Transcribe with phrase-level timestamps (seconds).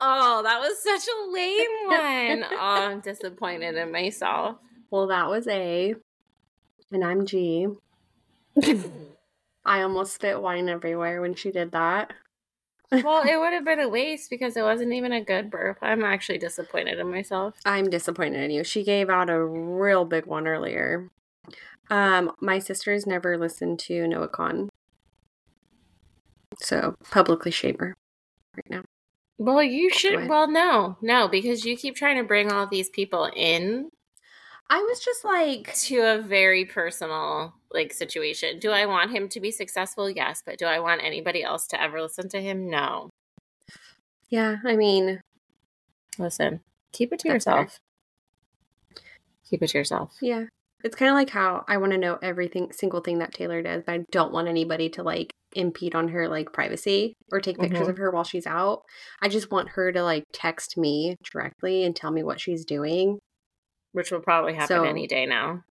[0.00, 2.44] Oh, that was such a lame one.
[2.52, 4.56] oh, I'm disappointed in myself.
[4.90, 5.94] Well, that was A.
[6.90, 7.68] And I'm G.
[9.64, 12.12] I almost spit wine everywhere when she did that.
[12.90, 15.78] well, it would have been a waste because it wasn't even a good burp.
[15.82, 17.54] I'm actually disappointed in myself.
[17.64, 18.64] I'm disappointed in you.
[18.64, 21.10] She gave out a real big one earlier.
[21.90, 24.68] Um, my sisters never listened to Noah Kahan.
[26.58, 27.96] So publicly shame her
[28.56, 28.82] right now.
[29.40, 30.28] Well, you should.
[30.28, 33.88] Well, no, no, because you keep trying to bring all these people in.
[34.68, 38.58] I was just like to a very personal like situation.
[38.58, 40.10] Do I want him to be successful?
[40.10, 42.68] Yes, but do I want anybody else to ever listen to him?
[42.68, 43.08] No.
[44.28, 45.22] Yeah, I mean,
[46.18, 46.60] listen,
[46.92, 47.80] keep it to yourself.
[48.94, 49.04] Fair.
[49.48, 50.18] Keep it to yourself.
[50.20, 50.44] Yeah.
[50.84, 53.84] It's kind of like how I want to know everything single thing that Taylor does,
[53.86, 57.80] but I don't want anybody to like impede on her like privacy or take pictures
[57.80, 57.90] mm-hmm.
[57.90, 58.82] of her while she's out.
[59.20, 63.18] I just want her to like text me directly and tell me what she's doing,
[63.92, 65.64] which will probably happen so, any day now.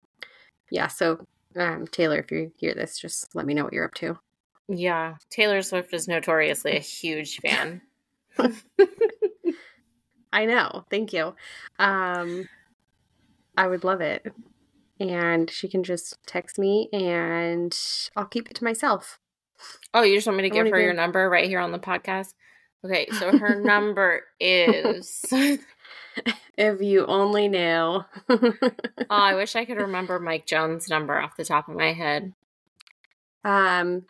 [0.70, 1.24] Yeah, so
[1.56, 4.18] um, Taylor, if you hear this, just let me know what you're up to.
[4.68, 7.82] Yeah, Taylor Swift is notoriously a huge fan.
[10.32, 10.84] I know.
[10.90, 11.34] Thank you.
[11.78, 12.48] Um,
[13.56, 14.32] I would love it.
[15.00, 17.76] And she can just text me and
[18.16, 19.18] I'll keep it to myself.
[19.92, 22.34] Oh, you just want me to give her your number right here on the podcast?
[22.84, 25.24] Okay, so her number is
[26.56, 28.04] if you only knew.
[28.28, 28.54] oh,
[29.10, 32.32] I wish I could remember Mike Jones' number off the top of my head.
[33.44, 34.06] Um,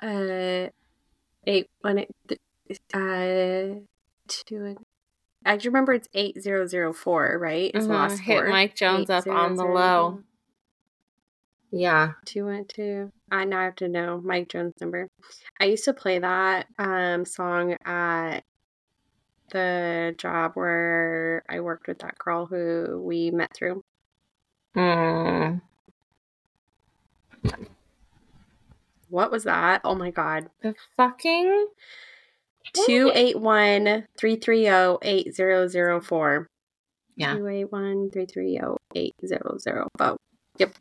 [0.00, 0.68] uh,
[1.46, 2.40] eight one eight,
[2.94, 3.80] uh,
[4.28, 4.76] two.
[5.44, 7.70] I remember it's eight zero zero four, right?
[7.74, 7.94] It's mm-hmm.
[7.94, 10.22] last Hit Mike Jones up on the low.
[11.72, 12.12] Yeah.
[12.26, 13.10] Two one two.
[13.30, 15.08] I now have to know Mike Jones number.
[15.58, 18.40] I used to play that um song at
[19.50, 23.82] the job where I worked with that girl who we met through.
[24.76, 25.62] Mm.
[29.08, 29.80] What was that?
[29.84, 30.48] Oh my god.
[30.62, 31.68] The fucking
[32.74, 36.48] 281 330 8004.
[37.16, 37.34] Yeah.
[37.34, 40.16] 281 330 8004.
[40.58, 40.74] Yep.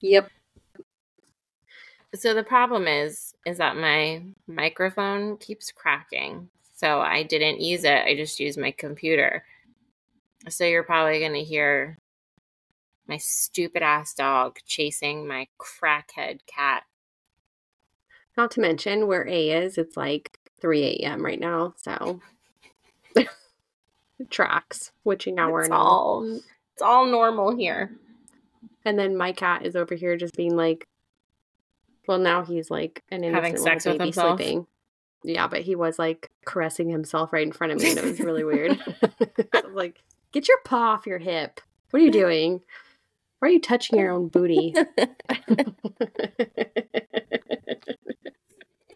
[0.00, 0.30] Yep.
[2.14, 6.48] So the problem is is that my microphone keeps cracking.
[6.74, 8.04] So I didn't use it.
[8.04, 9.44] I just used my computer.
[10.48, 11.98] So you're probably going to hear
[13.08, 16.84] my stupid ass dog chasing my crackhead cat.
[18.36, 21.24] Not to mention where A is, it's like 3 a.m.
[21.24, 21.74] right now.
[21.76, 22.20] So
[24.30, 25.86] tracks, witching hour it's and all.
[25.86, 26.36] all.
[26.72, 27.90] It's all normal here.
[28.86, 30.86] And then my cat is over here just being like,
[32.06, 34.38] well, now he's like an innocent having sex with himself.
[34.38, 34.68] Sleeping.
[35.24, 38.20] Yeah, but he was like caressing himself right in front of me, and it was
[38.20, 38.78] really weird.
[39.52, 41.60] Was like, "Get your paw off your hip!
[41.90, 42.60] What are you doing?
[43.40, 44.72] Why are you touching your own booty?"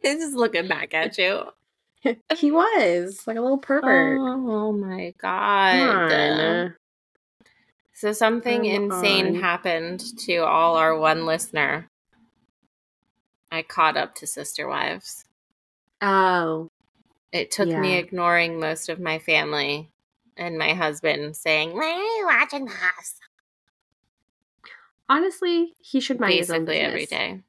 [0.03, 1.47] He's just looking back at you.
[2.37, 4.19] he was like a little pervert.
[4.21, 6.75] Oh, my god!
[8.01, 9.35] So something Come insane on.
[9.35, 11.87] happened to all our one listener.
[13.53, 15.27] I caught up to Sister Wives.
[16.01, 16.71] Oh.
[17.31, 17.79] It took yeah.
[17.79, 19.91] me ignoring most of my family
[20.35, 23.17] and my husband saying, Why are you watching this?
[25.11, 27.43] Honestly, he should mind basically every day.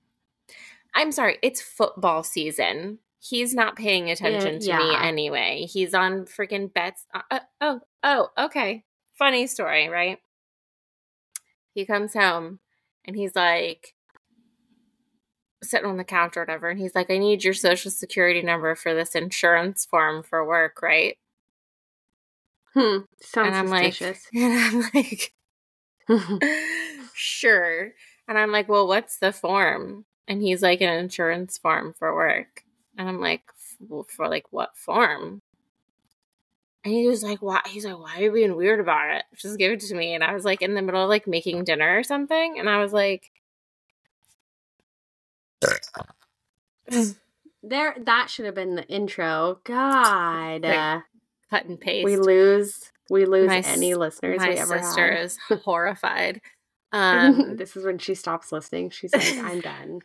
[0.93, 2.99] I'm sorry, it's football season.
[3.21, 4.79] He's not paying attention to yeah.
[4.79, 5.65] me anyway.
[5.71, 7.05] He's on freaking bets.
[7.13, 8.83] Uh, uh, oh, oh, okay.
[9.13, 10.19] Funny story, right?
[11.73, 12.59] He comes home
[13.05, 13.95] and he's like,
[15.63, 18.75] sitting on the couch or whatever, and he's like, I need your social security number
[18.75, 21.17] for this insurance form for work, right?
[22.73, 22.99] Hmm.
[23.21, 24.25] Sounds and I'm suspicious.
[24.33, 26.43] Like, and I'm like,
[27.13, 27.91] sure.
[28.27, 30.05] And I'm like, well, what's the form?
[30.27, 32.63] And he's like, an insurance form for work.
[32.97, 33.43] And I'm like,
[33.79, 35.41] well, for like what form?
[36.83, 37.61] And he was like, why?
[37.67, 39.23] He's like, why are you being weird about it?
[39.37, 40.15] Just give it to me.
[40.15, 42.57] And I was like in the middle of like making dinner or something.
[42.57, 43.31] And I was like,
[47.63, 49.59] there, that should have been the intro.
[49.63, 51.01] God, uh,
[51.49, 52.05] cut and paste.
[52.05, 54.39] We lose, we lose my, any listeners.
[54.39, 56.41] My we ever sister is horrified.
[56.93, 58.89] Um, this is when she stops listening.
[58.89, 60.01] She's like, "I'm done.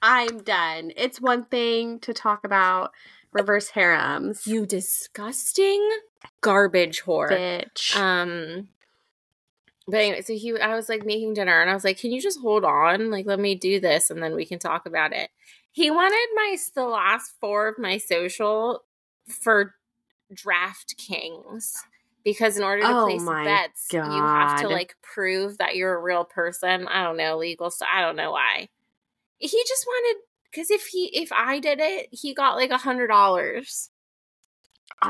[0.00, 2.92] I'm done." It's one thing to talk about
[3.32, 4.46] reverse harems.
[4.46, 5.88] You disgusting
[6.40, 7.96] garbage whore, bitch.
[7.96, 8.68] Um,
[9.86, 12.20] but anyway, so he, I was like making dinner, and I was like, "Can you
[12.20, 13.10] just hold on?
[13.10, 15.30] Like, let me do this, and then we can talk about it."
[15.72, 18.84] He wanted my the last four of my social
[19.26, 19.74] for
[20.32, 21.76] DraftKings
[22.24, 24.14] because in order to oh place bets, God.
[24.14, 26.86] you have to like prove that you're a real person.
[26.88, 27.88] I don't know legal stuff.
[27.92, 28.68] I don't know why.
[29.38, 33.08] He just wanted because if he if I did it, he got like a hundred
[33.08, 33.90] dollars.
[35.02, 35.08] I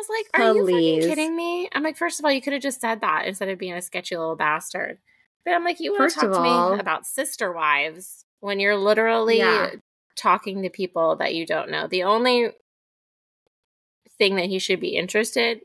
[0.00, 0.58] was like, "Are Please.
[0.58, 3.26] you fucking kidding me?" I'm like, first of all, you could have just said that
[3.26, 4.98] instead of being a sketchy little bastard.
[5.44, 8.76] But I'm like, you want to talk to all, me about sister wives when you're
[8.76, 9.70] literally yeah.
[10.16, 11.86] talking to people that you don't know.
[11.86, 12.50] The only
[14.18, 15.60] thing that he should be interested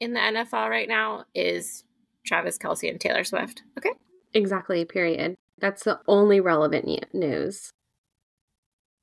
[0.00, 1.84] in the NFL right now is
[2.26, 3.62] Travis Kelce and Taylor Swift.
[3.78, 3.92] Okay.
[4.34, 4.84] Exactly.
[4.84, 5.36] Period.
[5.60, 7.72] That's the only relevant news.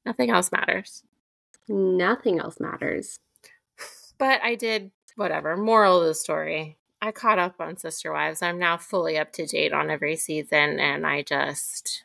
[0.05, 1.03] Nothing else matters.
[1.67, 3.19] Nothing else matters.
[4.17, 5.55] But I did, whatever.
[5.55, 8.41] Moral of the story I caught up on Sister Wives.
[8.41, 12.03] I'm now fully up to date on every season, and I just.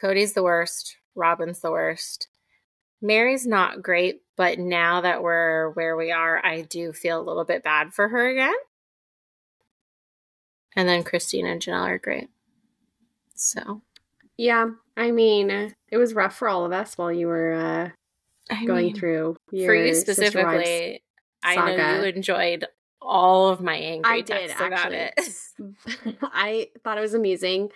[0.00, 0.96] Kody's the worst.
[1.14, 2.28] Robyn's the worst.
[3.02, 7.44] Meri's not great, but now that we're where we are, I do feel a little
[7.44, 8.54] bit bad for her again.
[10.76, 12.28] And then Christine and Janelle are great.
[13.34, 13.82] So.
[14.36, 17.88] Yeah, I mean, it was rough for all of us while you were uh,
[18.50, 19.36] I going mean, through.
[19.50, 21.02] for you specifically,
[21.42, 22.66] I know you enjoyed
[23.00, 25.14] all of my angry I texts did, about it.
[26.22, 27.70] I thought it was amusing.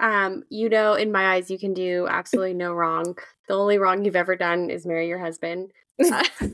[0.00, 3.16] Um, you know, in my eyes, you can do absolutely no wrong.
[3.48, 5.70] The only wrong you've ever done is marry your husband.
[6.04, 6.24] Uh,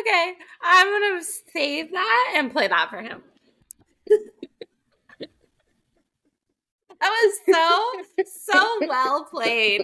[0.00, 1.22] okay, I'm gonna
[1.52, 3.22] save that and play that for him.
[7.00, 7.92] that was so
[8.50, 9.82] so well played.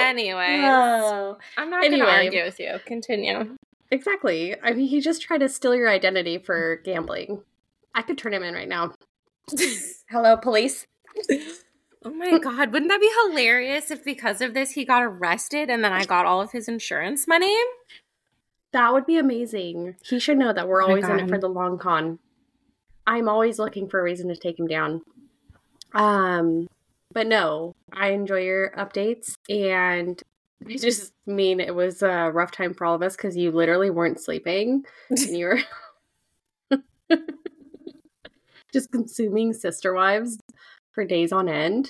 [0.00, 1.38] anyway, oh.
[1.56, 2.06] I'm not anyway.
[2.06, 2.78] gonna argue with you.
[2.86, 3.56] Continue.
[3.90, 4.56] Exactly.
[4.62, 7.42] I mean, he just tried to steal your identity for gambling.
[7.94, 8.94] I could turn him in right now.
[10.10, 10.86] Hello, police.
[12.04, 15.84] Oh my god, wouldn't that be hilarious if because of this he got arrested and
[15.84, 17.56] then I got all of his insurance money?
[18.72, 19.96] That would be amazing.
[20.02, 22.18] He should know that we're oh always in it for the long con.
[23.06, 25.02] I'm always looking for a reason to take him down.
[25.92, 26.68] Um,
[27.12, 30.20] but no, I enjoy your updates and
[30.66, 33.90] I just mean it was a rough time for all of us because you literally
[33.90, 35.46] weren't sleeping and you
[36.70, 36.78] were
[38.72, 40.38] just consuming sister wives
[40.92, 41.88] for days on end.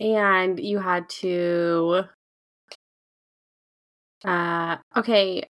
[0.00, 2.04] And you had to
[4.24, 5.42] uh okay.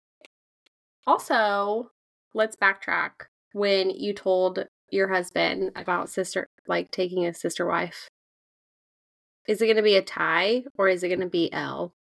[1.06, 1.90] Also,
[2.34, 3.10] let's backtrack.
[3.52, 8.08] When you told your husband about sister like taking a sister wife.
[9.48, 11.92] Is it going to be a tie or is it going to be L?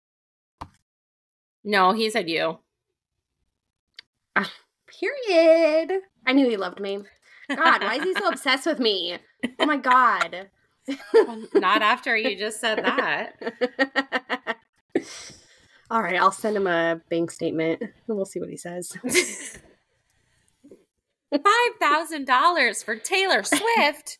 [1.64, 2.58] No, he said you.
[4.36, 4.44] Uh,
[4.86, 6.00] period.
[6.26, 6.98] I knew he loved me.
[7.48, 9.18] God, why is he so obsessed with me?
[9.58, 10.48] Oh my god.
[11.14, 13.34] well, not after you just said that.
[15.90, 18.96] All right, I'll send him a bank statement and we'll see what he says.
[21.30, 21.42] Five
[21.80, 24.18] thousand dollars for Taylor Swift.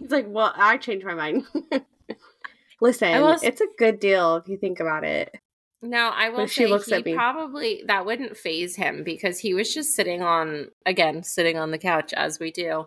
[0.00, 1.44] It's like, well, I changed my mind.
[2.80, 5.34] Listen, it's a good deal if you think about it.
[5.82, 7.14] No, I will say she looks he at me.
[7.14, 11.78] probably that wouldn't faze him because he was just sitting on again, sitting on the
[11.78, 12.86] couch as we do,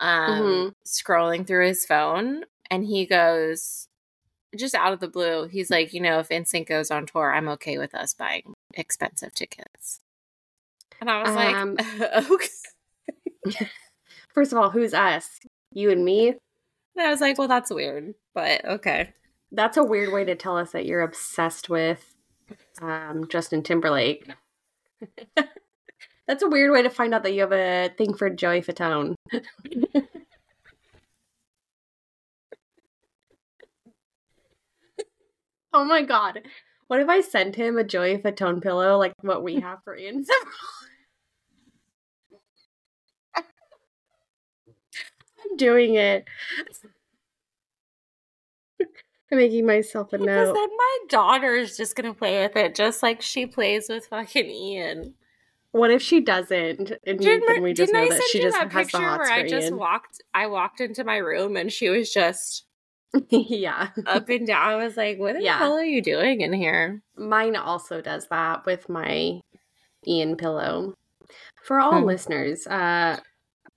[0.00, 0.68] um, mm-hmm.
[0.86, 3.88] scrolling through his phone, and he goes,
[4.56, 7.48] just out of the blue, he's like, you know, if NSYNC goes on tour, I'm
[7.50, 10.00] okay with us buying expensive tickets.
[11.00, 12.30] And I was um, like,
[13.44, 13.68] okay.
[14.34, 15.40] First of all, who's us?
[15.72, 16.28] You and me?
[16.28, 16.38] And
[17.06, 19.12] I was like, well, that's weird, but okay.
[19.50, 22.11] That's a weird way to tell us that you're obsessed with
[22.80, 24.28] um, Justin Timberlake.
[26.26, 29.14] that's a weird way to find out that you have a thing for Joey Fatone.
[35.72, 36.42] oh my god.
[36.88, 40.24] What if I sent him a Joey Fatone pillow like what we have for Ian
[43.34, 43.44] I'm
[45.56, 46.26] doing it.
[49.32, 50.26] I'm making myself a note.
[50.26, 54.06] Because then my daughter is just gonna play with it, just like she plays with
[54.06, 55.14] fucking Ian.
[55.70, 56.92] What if she doesn't?
[57.06, 59.32] And didn't, then we just know I that she just that has the hots where
[59.32, 59.78] I just Ian?
[59.78, 60.22] walked.
[60.34, 62.66] I walked into my room and she was just
[63.30, 64.68] yeah up and down.
[64.68, 65.56] I was like, "What the yeah.
[65.56, 69.40] hell are you doing in here?" Mine also does that with my
[70.06, 70.94] Ian pillow.
[71.64, 72.06] For all hmm.
[72.06, 73.20] listeners, uh,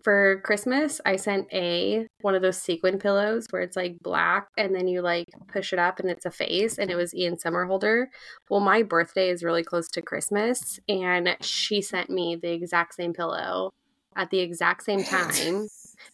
[0.05, 4.75] for Christmas, I sent A one of those sequin pillows where it's like black and
[4.75, 8.05] then you like push it up and it's a face and it was Ian Somerhalder.
[8.47, 13.13] Well, my birthday is really close to Christmas and she sent me the exact same
[13.13, 13.73] pillow
[14.15, 15.67] at the exact same time.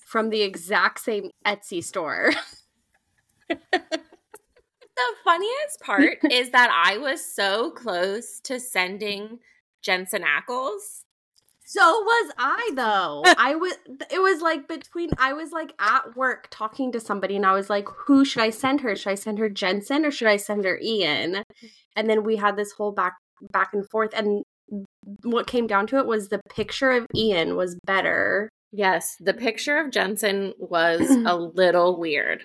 [0.06, 2.32] from the exact same Etsy store.
[3.50, 3.82] the
[5.26, 9.40] funniest part is that I was so close to sending
[9.82, 11.02] Jensen Ackles.
[11.72, 13.24] So was I though.
[13.38, 13.74] I was
[14.12, 17.70] it was like between I was like at work talking to somebody and I was
[17.70, 18.94] like, who should I send her?
[18.94, 21.46] Should I send her Jensen or should I send her Ian?
[21.96, 23.14] And then we had this whole back
[23.54, 24.44] back and forth and
[25.24, 28.50] what came down to it was the picture of Ian was better.
[28.74, 32.44] Yes, the picture of Jensen was a little weird.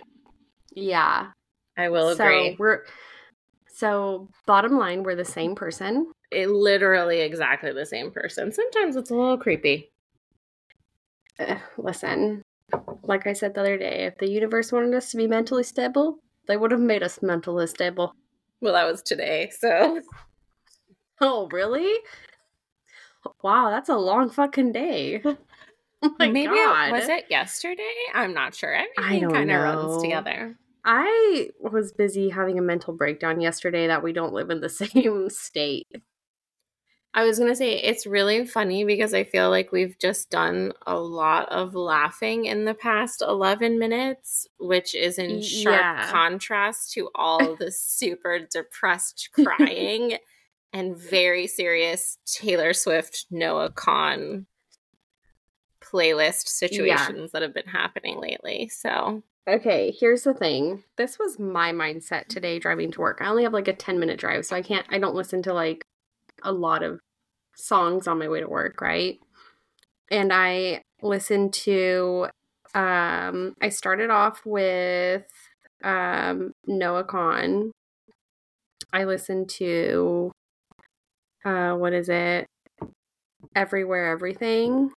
[0.73, 1.31] Yeah.
[1.77, 2.51] I will agree.
[2.51, 2.85] So we're
[3.77, 6.11] so bottom line, we're the same person.
[6.31, 8.51] It literally exactly the same person.
[8.51, 9.93] Sometimes it's a little creepy.
[11.39, 12.41] Uh, listen,
[13.03, 16.21] like I said the other day, if the universe wanted us to be mentally stable,
[16.49, 18.15] they would have made us mentally stable.
[18.63, 20.01] Well, that was today, so.
[21.19, 21.95] Oh, really?
[23.43, 25.23] Wow, that's a long fucking day.
[26.03, 26.89] Oh Maybe God.
[26.89, 27.83] It, was it yesterday?
[28.13, 28.73] I'm not sure.
[28.73, 30.57] Everything kind of runs together.
[30.87, 35.29] I was busy having a mental breakdown yesterday that we don't live in the same
[35.29, 35.89] state.
[37.13, 40.75] I was going to say it's really funny because I feel like we've just done
[40.87, 46.11] a lot of laughing in the past 11 minutes, which is in sharp yeah.
[46.11, 50.19] contrast to all the super depressed crying
[50.75, 54.45] and very serious Taylor Swift Noah Kahan
[55.81, 57.27] playlist situations yeah.
[57.33, 58.69] that have been happening lately.
[58.69, 60.85] So, okay, here's the thing.
[60.97, 63.19] This was my mindset today driving to work.
[63.21, 65.55] I only have like a 10 minute drive, so I can't, I don't listen to
[65.55, 65.85] like
[66.43, 67.01] a lot of
[67.57, 69.19] songs on my way to work, right?
[70.11, 72.29] And I listened to,
[72.75, 75.25] um, I started off with
[75.83, 77.71] um, Noah Kahan.
[78.93, 80.33] I listened to,
[81.45, 82.47] uh, what is it?
[83.55, 84.91] Everywhere, Everything.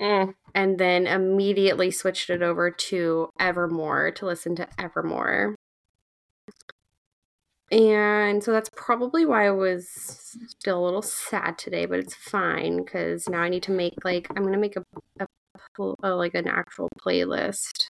[0.00, 0.34] Mm.
[0.54, 5.54] And then immediately switched it over to Evermore to listen to Evermore.
[7.70, 9.88] And so that's probably why I was
[10.48, 14.26] still a little sad today, but it's fine because now I need to make like
[14.36, 14.84] I'm gonna make a,
[15.20, 15.26] a,
[16.02, 17.88] a like an actual playlist,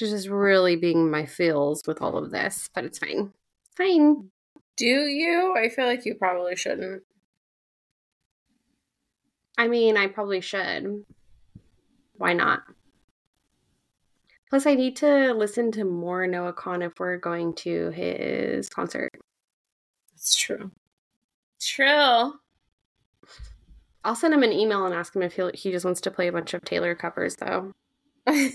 [0.00, 3.32] is just really being my feels with all of this, but it's fine.
[3.76, 4.30] Fine.
[4.76, 5.54] Do you?
[5.56, 7.02] I feel like you probably shouldn't.
[9.60, 11.04] I mean, I probably should.
[12.16, 12.62] Why not?
[14.48, 19.10] Plus, I need to listen to more Noah Kahan if we're going to his concert.
[20.12, 20.70] That's true.
[21.60, 22.32] True.
[24.02, 26.28] I'll send him an email and ask him if he he just wants to play
[26.28, 27.74] a bunch of Taylor covers, though.
[28.26, 28.50] Quick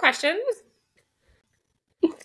[0.00, 0.36] question.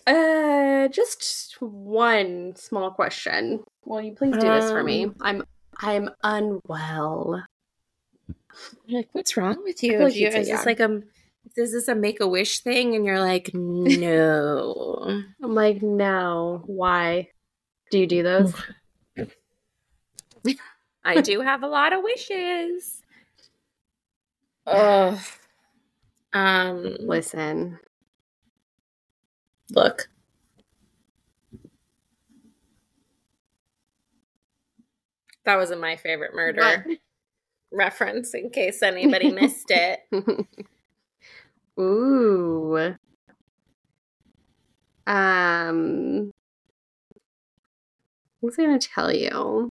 [0.04, 3.62] Uh, just one small question.
[3.84, 5.04] Will you please do this for me?
[5.04, 5.44] Um, I'm
[5.80, 7.42] I'm unwell.
[8.88, 9.98] like, what's wrong with you?
[9.98, 11.02] Like you is this like a
[11.56, 12.94] is this a make a wish thing?
[12.94, 15.22] And you're like, no.
[15.42, 16.62] I'm like, no.
[16.66, 17.28] Why?
[17.90, 18.54] Do you do those?
[21.04, 23.02] I do have a lot of wishes.
[24.66, 25.18] Ugh.
[26.32, 27.78] Um, listen.
[29.70, 30.08] Look.
[35.44, 36.86] That wasn't my favorite murder
[37.72, 40.00] reference in case anybody missed it.
[41.80, 42.94] Ooh.
[45.06, 46.30] Um
[48.40, 49.70] What's I gonna tell you?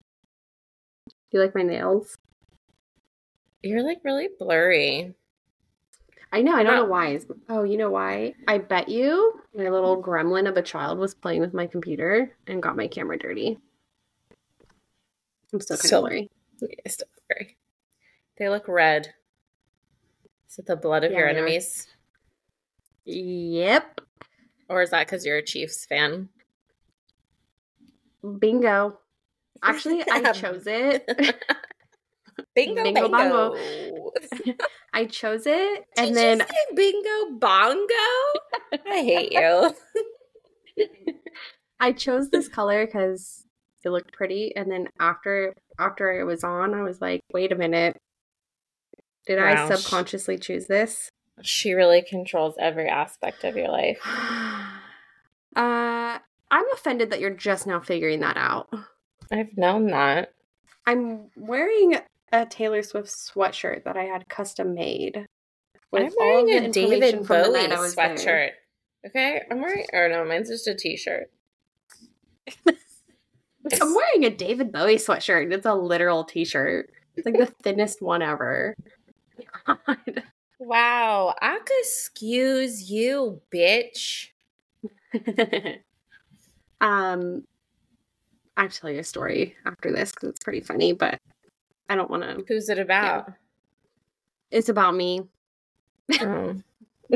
[1.08, 2.16] Do you like my nails?
[3.62, 5.14] You're like really blurry.
[6.32, 7.20] I know, I don't know why.
[7.48, 8.34] Oh, you know why?
[8.48, 12.62] I bet you my little gremlin of a child was playing with my computer and
[12.62, 13.58] got my camera dirty.
[15.54, 16.30] I'm still kind of blurry.
[16.60, 17.56] Yeah, still blurry.
[18.36, 19.14] They look red.
[20.50, 21.86] Is it the blood of yeah, your enemies?
[23.04, 24.00] Yep.
[24.68, 26.28] Or is that because you're a Chiefs fan?
[28.38, 28.98] Bingo.
[29.62, 31.06] Actually, um, I chose it.
[32.56, 33.56] bingo, bingo, bongo.
[34.92, 37.78] I chose it, and Did then bingo bongo.
[38.72, 39.74] I hate you.
[41.78, 43.43] I chose this color because
[43.84, 47.56] it looked pretty, and then after after it was on, I was like, "Wait a
[47.56, 47.96] minute,
[49.26, 49.66] did wow.
[49.66, 51.10] I subconsciously choose this?"
[51.42, 54.00] She really controls every aspect of your life.
[55.56, 56.18] Uh,
[56.50, 58.68] I'm offended that you're just now figuring that out.
[59.30, 60.34] I've known that.
[60.84, 61.98] I'm wearing
[62.32, 65.26] a Taylor Swift sweatshirt that I had custom made.
[65.92, 68.24] I'm wearing a David Bowie sweatshirt.
[68.24, 68.52] There.
[69.06, 69.86] Okay, I'm wearing.
[69.92, 71.30] Or no, mine's just a t-shirt.
[73.80, 75.52] I'm wearing a David Bowie sweatshirt.
[75.52, 76.90] It's a literal t-shirt.
[77.16, 78.74] It's like the thinnest one ever.
[79.66, 80.22] god.
[80.58, 81.34] Wow.
[81.40, 84.28] I could excuse you, bitch.
[86.80, 87.44] um,
[88.56, 91.18] I'll tell you a story after this because it's pretty funny, but
[91.88, 92.44] I don't want to.
[92.46, 93.24] Who's it about?
[93.28, 93.34] Yeah.
[94.50, 95.22] It's about me.
[96.20, 96.54] Oh.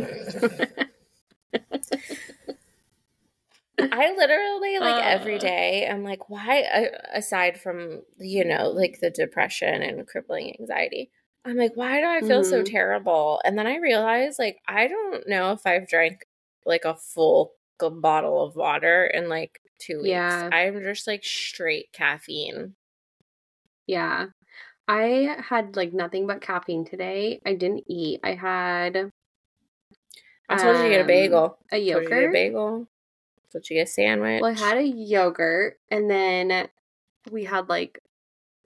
[3.80, 9.10] I literally like uh, every day I'm like why aside from you know like the
[9.10, 11.10] depression and crippling anxiety
[11.44, 12.50] I'm like why do I feel mm-hmm.
[12.50, 16.26] so terrible and then I realize like I don't know if I've drank
[16.66, 20.50] like a full bottle of water in like 2 weeks yeah.
[20.52, 22.74] I'm just like straight caffeine
[23.86, 24.26] yeah
[24.88, 29.12] I had like nothing but caffeine today I didn't eat I had
[30.48, 31.58] I told you to get a um, bagel.
[31.70, 32.30] A yogurt.
[32.30, 32.88] a bagel.
[33.50, 34.42] So you get a sandwich.
[34.42, 36.68] Well, I had a yogurt, and then
[37.30, 38.00] we had like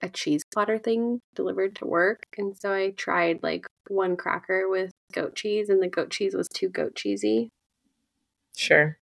[0.01, 4.91] a cheese platter thing delivered to work, and so I tried like one cracker with
[5.13, 7.49] goat cheese, and the goat cheese was too goat cheesy.
[8.55, 8.97] Sure.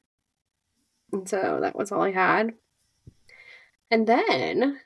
[1.11, 2.53] And so that was all I had.
[3.89, 4.79] And then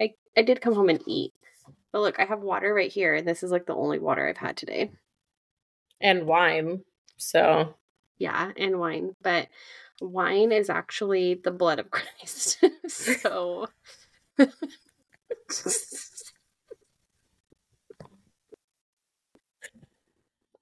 [0.00, 1.32] I I did come home and eat.
[1.92, 4.38] But look, I have water right here, and this is like the only water I've
[4.38, 4.92] had today.
[6.00, 6.84] And wine.
[7.18, 7.74] So
[8.22, 9.16] yeah, and wine.
[9.20, 9.48] But
[10.00, 12.64] wine is actually the blood of Christ.
[12.86, 13.66] so.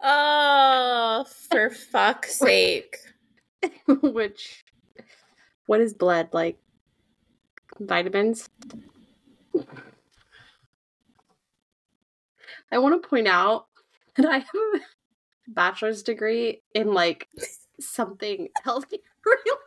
[0.03, 2.97] oh, for fuck's sake.
[3.87, 4.65] Which,
[5.67, 6.59] what is blood like?
[7.79, 8.49] Vitamins?
[12.73, 13.67] I want to point out
[14.17, 14.83] that I have
[15.55, 17.29] bachelor's degree in like
[17.81, 19.59] something healthy related.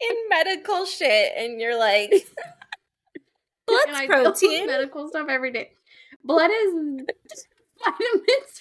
[0.00, 2.10] in medical shit, and you're like,
[3.66, 4.66] blood's protein.
[4.66, 5.72] medical stuff every day.
[6.24, 6.72] Blood is
[7.84, 8.60] vitamins.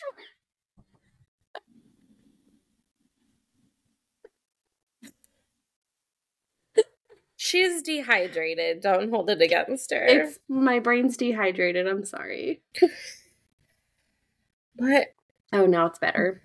[7.39, 8.81] She's dehydrated.
[8.81, 10.03] Don't hold it against her.
[10.05, 11.87] It's my brain's dehydrated.
[11.87, 12.61] I'm sorry.
[14.77, 15.07] What?
[15.53, 16.41] Oh, now it's better.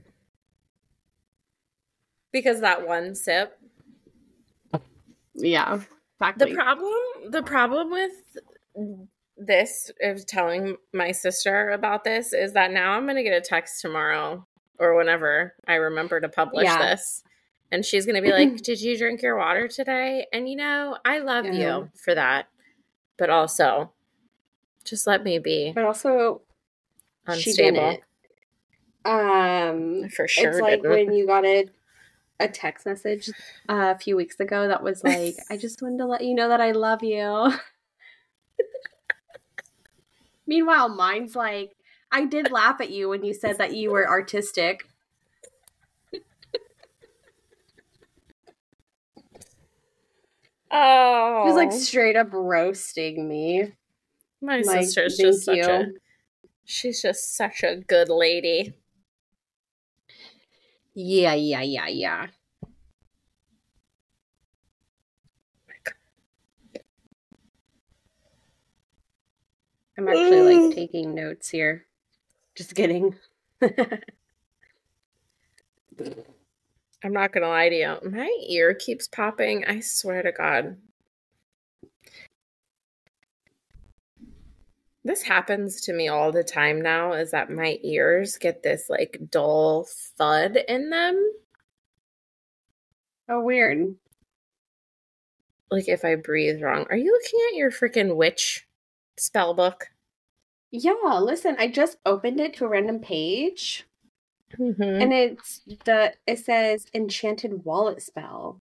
[2.33, 3.59] Because that one sip.
[5.35, 5.81] Yeah.
[6.21, 6.51] Exactly.
[6.51, 6.92] The problem
[7.31, 8.12] the problem with
[9.37, 13.81] this of telling my sister about this is that now I'm gonna get a text
[13.81, 14.47] tomorrow
[14.79, 16.79] or whenever I remember to publish yeah.
[16.79, 17.23] this.
[17.71, 20.27] And she's gonna be like, Did you drink your water today?
[20.33, 21.53] And you know, I love yeah.
[21.53, 22.47] you for that.
[23.18, 23.92] But also
[24.85, 25.73] just let me be.
[25.75, 26.42] But also
[27.27, 27.99] unstable.
[29.05, 30.51] Um, for sure.
[30.51, 31.69] It's like when you got a
[32.41, 33.29] a text message
[33.69, 36.49] uh, a few weeks ago that was like, "I just wanted to let you know
[36.49, 37.53] that I love you."
[40.47, 41.77] Meanwhile, mine's like,
[42.11, 44.85] "I did laugh at you when you said that you were artistic."
[50.75, 53.73] Oh, he was like straight up roasting me.
[54.41, 55.65] My like, sister's just such you.
[55.65, 55.87] a
[56.65, 58.73] she's just such a good lady.
[60.94, 62.26] Yeah, yeah, yeah, yeah.
[69.98, 70.74] I'm actually like mm.
[70.74, 71.85] taking notes here.
[72.55, 73.14] Just kidding.
[73.62, 74.00] I'm
[77.12, 77.98] not gonna lie to you.
[78.11, 79.66] My ear keeps popping.
[79.66, 80.78] I swear to God.
[85.05, 89.19] This happens to me all the time now is that my ears get this like
[89.31, 91.33] dull thud in them.
[93.29, 93.97] Oh, weird.
[95.71, 96.87] Like if I breathe wrong.
[96.91, 98.69] Are you looking at your freaking witch
[99.17, 99.88] spell book?
[100.71, 103.87] Yeah, listen, I just opened it to a random page.
[104.59, 104.83] Mm-hmm.
[104.83, 108.61] And it's the it says enchanted wallet spell.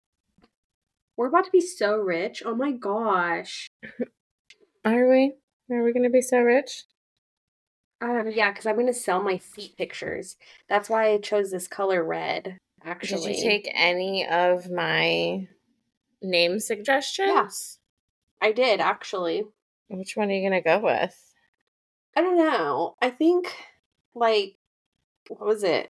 [1.17, 2.43] We're about to be so rich.
[2.45, 3.67] Oh my gosh.
[4.85, 5.33] Are we?
[5.71, 6.85] Are we going to be so rich?
[8.01, 10.37] Um, yeah, because I'm going to sell my feet pictures.
[10.67, 12.57] That's why I chose this color red.
[12.83, 15.47] Actually, did you take any of my
[16.21, 17.27] name suggestions?
[17.27, 17.77] Yes,
[18.41, 19.43] yeah, I did actually.
[19.89, 21.33] Which one are you going to go with?
[22.15, 22.95] I don't know.
[23.01, 23.53] I think
[24.15, 24.55] like
[25.27, 25.91] what was it?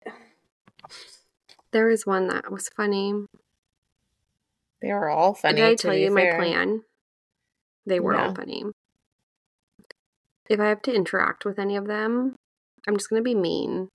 [1.72, 3.14] There was one that was funny.
[4.82, 5.58] They were all funny.
[5.58, 6.32] Did I tell you fair.
[6.32, 6.84] my plan?
[7.86, 8.20] They were no.
[8.20, 8.64] all funny
[10.50, 12.36] if I have to interact with any of them,
[12.88, 13.90] I'm just going to be mean.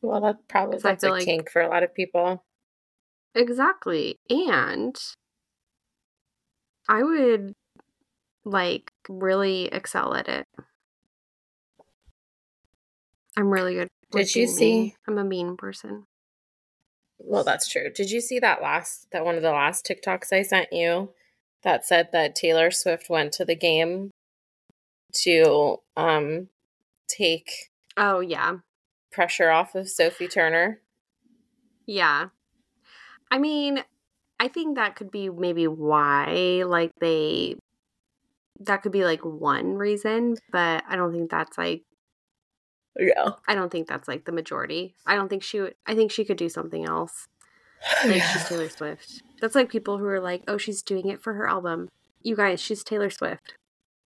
[0.00, 2.44] Well, that probably that's a like, kink for a lot of people.
[3.34, 4.16] Exactly.
[4.30, 4.96] And
[6.88, 7.52] I would
[8.44, 10.46] like really excel at it.
[13.36, 13.88] I'm really good.
[14.10, 14.94] Did you see?
[15.06, 16.04] I'm a mean person.
[17.18, 17.90] Well, that's true.
[17.90, 21.10] Did you see that last that one of the last TikToks I sent you
[21.62, 24.10] that said that Taylor Swift went to the game
[25.14, 26.48] to um
[27.08, 27.50] take
[27.96, 28.58] Oh yeah.
[29.10, 30.80] pressure off of Sophie Turner?
[31.86, 32.28] Yeah.
[33.30, 33.82] I mean,
[34.38, 37.56] I think that could be maybe why like they
[38.60, 41.82] that could be like one reason, but I don't think that's like
[42.98, 43.30] yeah.
[43.46, 44.94] I don't think that's like the majority.
[45.06, 47.26] I don't think she would I think she could do something else.
[48.04, 48.28] Like yeah.
[48.32, 49.22] she's Taylor Swift.
[49.40, 51.88] That's like people who are like, "Oh, she's doing it for her album."
[52.22, 53.54] You guys, she's Taylor Swift.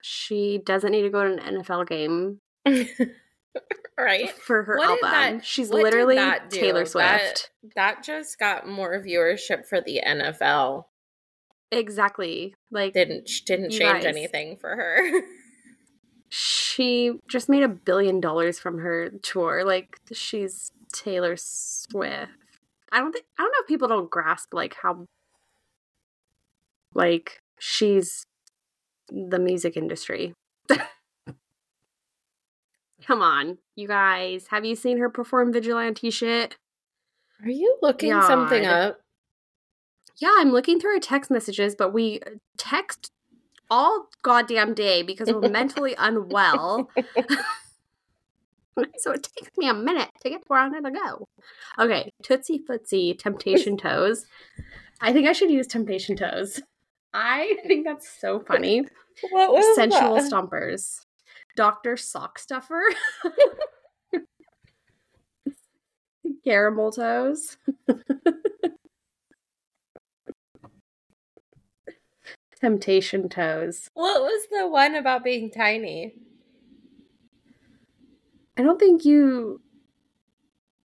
[0.02, 2.40] She doesn't need to go to an NFL game.
[3.98, 4.30] right.
[4.30, 5.36] For her what album.
[5.38, 6.18] That, she's literally
[6.50, 7.50] Taylor Swift.
[7.62, 10.84] That, that just got more viewership for the NFL.
[11.70, 12.54] Exactly.
[12.70, 15.22] Like didn't didn't change guys, anything for her.
[16.28, 19.64] she just made a billion dollars from her tour.
[19.64, 22.30] Like she's Taylor Swift.
[22.92, 25.06] I don't think I don't know if people don't grasp like how
[26.94, 28.26] like she's
[29.08, 30.34] the music industry.
[33.06, 34.46] Come on, you guys.
[34.50, 36.56] Have you seen her perform vigilante shit?
[37.42, 38.26] Are you looking God.
[38.26, 39.00] something up?
[40.18, 43.10] Yeah, I'm looking through our text messages, but we uh, text
[43.70, 46.90] all goddamn day because we're mentally unwell.
[48.98, 51.28] so it takes me a minute to get to where I need to go.
[51.78, 54.26] Okay, Tootsie Footsie, Temptation Toes.
[55.00, 56.60] I think I should use Temptation Toes.
[57.14, 58.86] I think that's so funny.
[59.30, 60.32] What was Sensual that?
[60.32, 61.04] Stompers.
[61.54, 61.98] Dr.
[61.98, 62.82] Sock Stuffer.
[66.44, 67.58] Caramel Toes.
[72.60, 73.90] Temptation Toes.
[73.92, 76.14] What was the one about being tiny?
[78.56, 79.60] I don't think you.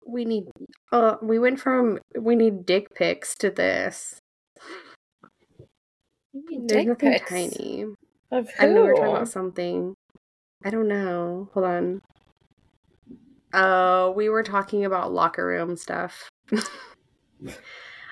[0.07, 0.47] We need.
[0.91, 4.19] Uh, we went from we need dick pics to this.
[6.67, 7.31] There's nothing pics?
[7.31, 7.87] tiny.
[8.31, 8.65] Of who?
[8.65, 9.95] I know we're talking about something.
[10.65, 11.49] I don't know.
[11.55, 12.03] Hold on.
[13.55, 16.29] Oh, uh, we were talking about locker room stuff.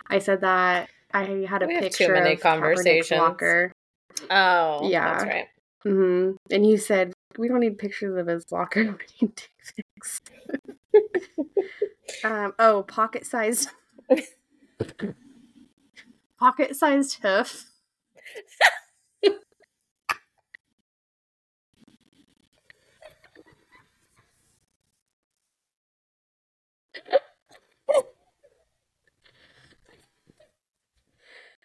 [0.09, 3.19] I said that I had a we picture of many conversations.
[3.19, 3.73] locker.
[4.31, 5.47] Oh, yeah, that's right.
[5.85, 6.37] Mm-hmm.
[6.51, 8.85] And you said we don't need pictures of his locker.
[9.21, 9.43] We need
[9.77, 9.87] dick
[12.25, 12.55] um.
[12.59, 13.71] Oh, pocket sized.
[16.39, 17.67] pocket sized hoof.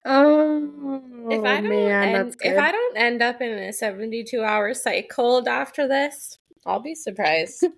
[0.04, 4.74] Oh, if I don't man, end, if I don't end up in a seventy-two hour
[4.74, 7.65] cycle after this, I'll be surprised.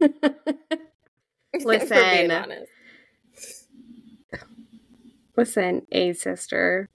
[1.64, 2.66] listen,
[5.36, 6.88] listen, a sister.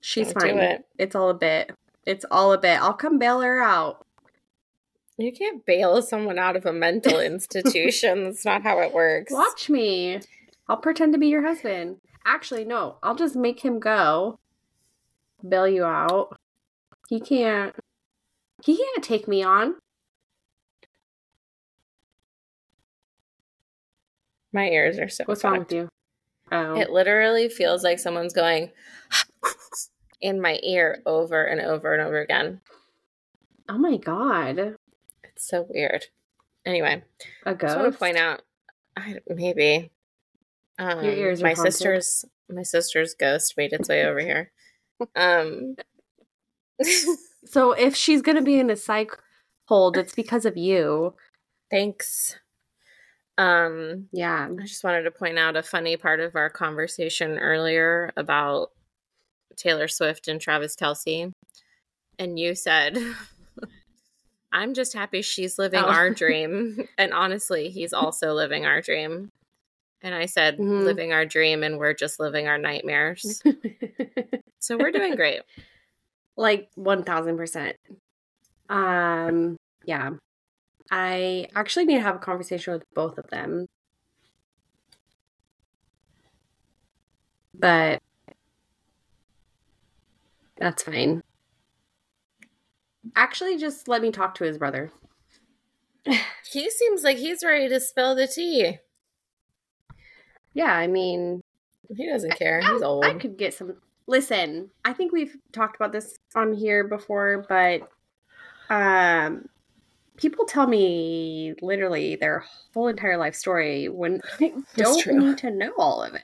[0.00, 0.58] She's fine.
[0.58, 0.84] It.
[0.98, 1.72] It's all a bit.
[2.06, 2.80] It's all a bit.
[2.80, 4.06] I'll come bail her out.
[5.16, 8.24] You can't bail someone out of a mental institution.
[8.24, 9.32] That's not how it works.
[9.32, 10.20] Watch me.
[10.68, 11.96] I'll pretend to be your husband.
[12.24, 12.96] Actually, no.
[13.02, 14.38] I'll just make him go.
[15.46, 16.38] Bail you out.
[17.08, 17.74] He can't.
[18.64, 19.76] He can't take me on.
[24.52, 25.24] My ears are so.
[25.24, 25.88] What's wrong with you?
[26.50, 26.74] Oh.
[26.74, 28.70] It literally feels like someone's going
[30.20, 32.60] in my ear over and over and over again.
[33.68, 34.76] Oh my god.
[35.24, 36.06] It's so weird.
[36.64, 37.02] Anyway,
[37.46, 37.76] a ghost.
[37.76, 38.42] I want to point out,
[38.96, 39.90] I, maybe
[40.78, 41.72] um, Your ears my haunted.
[41.72, 44.50] sister's my sister's ghost made its way over here.
[45.14, 45.76] Um.
[47.44, 49.10] so if she's gonna be in a psych
[49.66, 51.14] hold, it's because of you.
[51.70, 52.36] Thanks.
[53.36, 54.08] Um.
[54.12, 54.48] Yeah.
[54.50, 58.70] I just wanted to point out a funny part of our conversation earlier about
[59.58, 61.32] Taylor Swift and Travis Kelce,
[62.18, 62.98] and you said.
[64.52, 65.88] I'm just happy she's living oh.
[65.88, 66.88] our dream.
[66.96, 69.30] And honestly, he's also living our dream.
[70.02, 70.84] And I said, mm-hmm.
[70.84, 73.42] living our dream, and we're just living our nightmares.
[74.58, 75.42] so we're doing great.
[76.36, 77.74] Like 1000%.
[78.68, 80.10] Um, yeah.
[80.90, 83.66] I actually need to have a conversation with both of them.
[87.54, 88.00] But
[90.58, 91.22] that's fine.
[93.16, 94.92] Actually, just let me talk to his brother.
[96.52, 98.78] he seems like he's ready to spill the tea.
[100.54, 101.40] Yeah, I mean,
[101.94, 102.60] he doesn't care.
[102.60, 103.04] He's old.
[103.04, 103.76] I could get some.
[104.06, 107.88] listen, I think we've talked about this on here before, but
[108.70, 109.48] um
[110.16, 112.44] people tell me literally their
[112.74, 116.22] whole entire life story when I don't need to know all of it.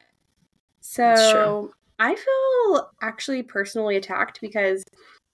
[0.81, 1.73] So
[2.05, 4.85] I feel actually personally attacked because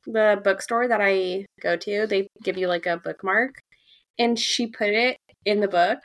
[0.07, 3.57] the bookstore that I go to, they give you like a bookmark,
[4.21, 5.99] and she put it in the book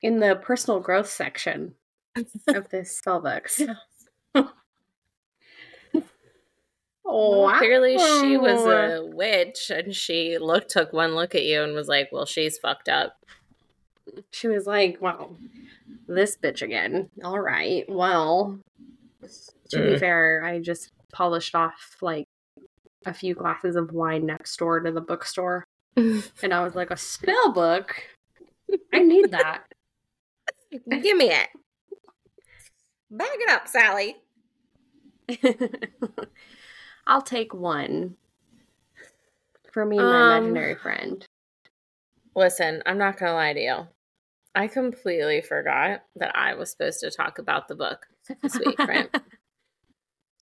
[0.00, 1.74] in the personal growth section
[2.46, 3.60] of this spell books.
[7.08, 11.72] Oh, clearly she was a witch, and she looked took one look at you and
[11.72, 13.16] was like, "Well, she's fucked up."
[14.32, 15.38] She was like, "Well,
[16.08, 17.84] this bitch again." All right.
[17.88, 18.58] Well,
[19.70, 19.92] to mm.
[19.92, 22.26] be fair, I just polished off like
[23.04, 25.64] a few glasses of wine next door to the bookstore,
[25.96, 27.94] and I was like, "A spell book?
[28.92, 29.64] I need that.
[30.70, 31.48] Give me it.
[33.10, 34.16] Bag it up, Sally."
[37.06, 38.16] I'll take one
[39.72, 41.26] for me and my um, imaginary friend.
[42.34, 43.88] Listen, I'm not going to lie to you.
[44.56, 48.06] I completely forgot that I was supposed to talk about the book
[48.42, 49.14] this week, right?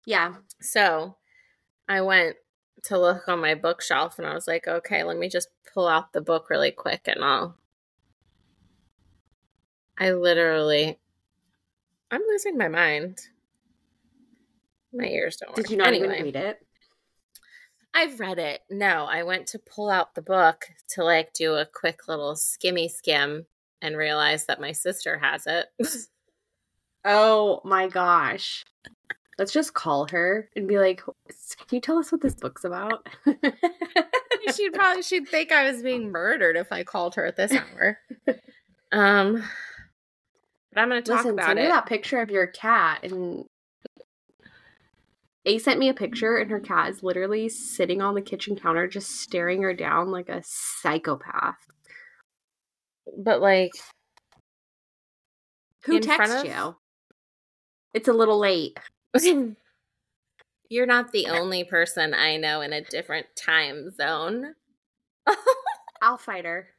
[0.05, 0.35] yeah.
[0.61, 1.15] So
[1.89, 2.35] I went
[2.83, 6.13] to look on my bookshelf and I was like, okay, let me just pull out
[6.13, 7.57] the book really quick and I'll.
[9.97, 10.99] I literally.
[12.11, 13.17] I'm losing my mind.
[14.93, 15.55] My ears don't work.
[15.55, 16.59] Did you not anyway, even read it?
[17.95, 18.61] I've read it.
[18.69, 22.91] No, I went to pull out the book to like do a quick little skimmy
[22.91, 23.47] skim
[23.83, 25.67] and realize that my sister has it.
[27.05, 28.65] oh my gosh.
[29.37, 33.07] Let's just call her and be like, "Can you tell us what this book's about?"
[34.55, 37.99] she'd probably she'd think I was being murdered if I called her at this hour.
[38.91, 39.43] Um,
[40.71, 41.63] but I'm going to talk Listen, about send it.
[41.63, 43.43] Me that picture of your cat and
[45.45, 48.87] a sent me a picture, and her cat is literally sitting on the kitchen counter,
[48.87, 51.57] just staring her down like a psychopath.
[53.17, 53.71] But like,
[55.83, 56.45] who texted of...
[56.45, 56.75] you?
[57.93, 58.77] It's a little late.
[60.69, 64.55] You're not the only person I know in a different time zone.
[66.01, 66.69] I'll fight her.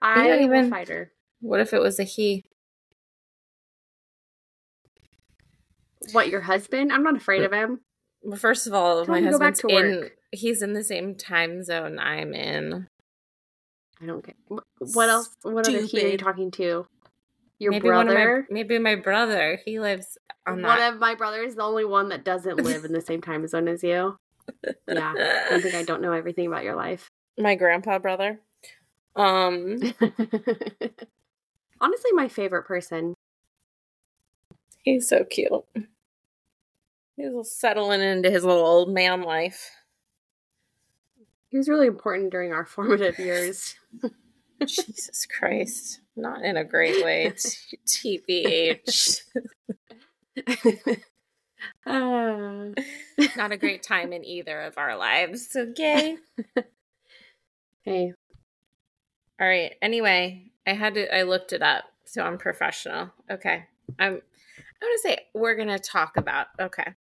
[0.00, 1.12] I don't even fight her.
[1.40, 2.44] What if it was a he?
[6.12, 6.92] What your husband?
[6.92, 7.80] I'm not afraid of him.
[8.22, 10.10] Well, first of all, Tell my husband's in.
[10.32, 12.88] He's in the same time zone I'm in.
[14.02, 14.36] I don't get.
[14.48, 15.30] What else?
[15.42, 15.80] What Stupid.
[15.80, 16.86] other he are you talking to?
[17.58, 18.46] Your maybe brother?
[18.50, 19.60] My, maybe my brother.
[19.64, 20.94] He lives on One that.
[20.94, 23.84] of my brothers, the only one that doesn't live in the same time zone as
[23.84, 24.16] you.
[24.88, 25.14] Yeah,
[25.50, 27.08] I think I don't know everything about your life.
[27.38, 28.40] My grandpa brother.
[29.14, 29.80] Um.
[31.80, 33.14] Honestly, my favorite person.
[34.82, 35.62] He's so cute.
[37.16, 39.70] He's settling into his little old man life.
[41.52, 43.76] He was really important during our formative years.
[44.66, 46.00] Jesus Christ.
[46.16, 47.32] Not in a great way.
[47.86, 49.20] TBH.
[51.86, 52.72] uh.
[53.36, 55.54] Not a great time in either of our lives.
[55.56, 56.16] Okay.
[57.84, 58.12] Hey.
[59.40, 59.74] All right.
[59.80, 63.10] Anyway, I had to I looked it up, so I'm professional.
[63.30, 63.64] Okay.
[63.98, 64.20] I'm I'm
[64.80, 66.94] gonna say we're gonna talk about okay.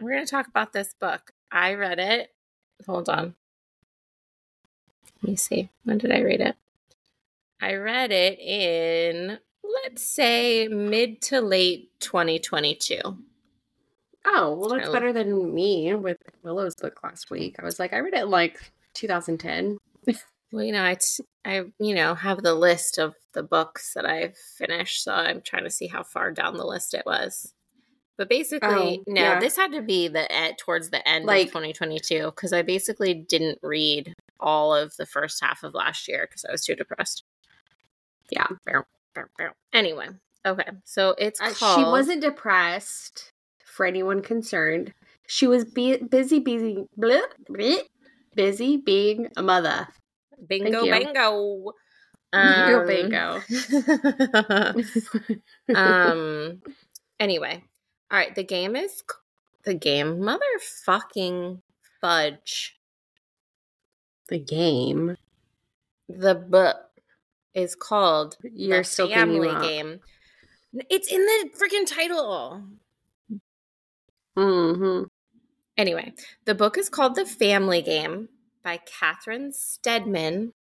[0.00, 1.32] We're going to talk about this book.
[1.50, 2.30] I read it.
[2.86, 3.34] Hold on.
[5.22, 5.68] Let me see.
[5.84, 6.56] When did I read it?
[7.60, 9.38] I read it in,
[9.82, 12.98] let's say, mid to late 2022.
[14.28, 17.56] Oh, well, that's better than me with Willow's book last week.
[17.58, 18.58] I was like, I read it in like
[18.94, 19.78] 2010.
[20.52, 24.04] well, you know, I, t- I, you know, have the list of the books that
[24.04, 27.52] I've finished, so I'm trying to see how far down the list it was.
[28.18, 29.40] But basically, oh, no, yeah.
[29.40, 30.26] this had to be the
[30.58, 35.42] towards the end like, of 2022 because I basically didn't read all of the first
[35.42, 37.24] half of last year because I was too depressed.
[38.30, 38.46] Yeah.
[39.72, 40.08] Anyway,
[40.44, 41.78] okay, so it's uh, called...
[41.78, 43.32] She wasn't depressed
[43.64, 44.92] for anyone concerned.
[45.26, 47.78] She was be- busy, busy, bleh, bleh,
[48.34, 49.88] busy being a mother.
[50.46, 51.72] Bingo, bingo.
[52.32, 53.42] Um, bingo, bingo.
[55.74, 56.62] um.
[57.18, 57.64] Anyway,
[58.10, 59.02] all right, the game is
[59.64, 60.18] the game.
[60.18, 61.60] Motherfucking
[62.00, 62.76] fudge.
[64.28, 65.16] The game.
[66.08, 66.76] The book
[67.54, 70.00] is called You're the Family Game.
[70.90, 72.62] It's in the freaking title.
[74.36, 75.02] hmm
[75.76, 76.12] Anyway,
[76.46, 78.28] the book is called The Family Game
[78.62, 80.52] by Catherine Steadman.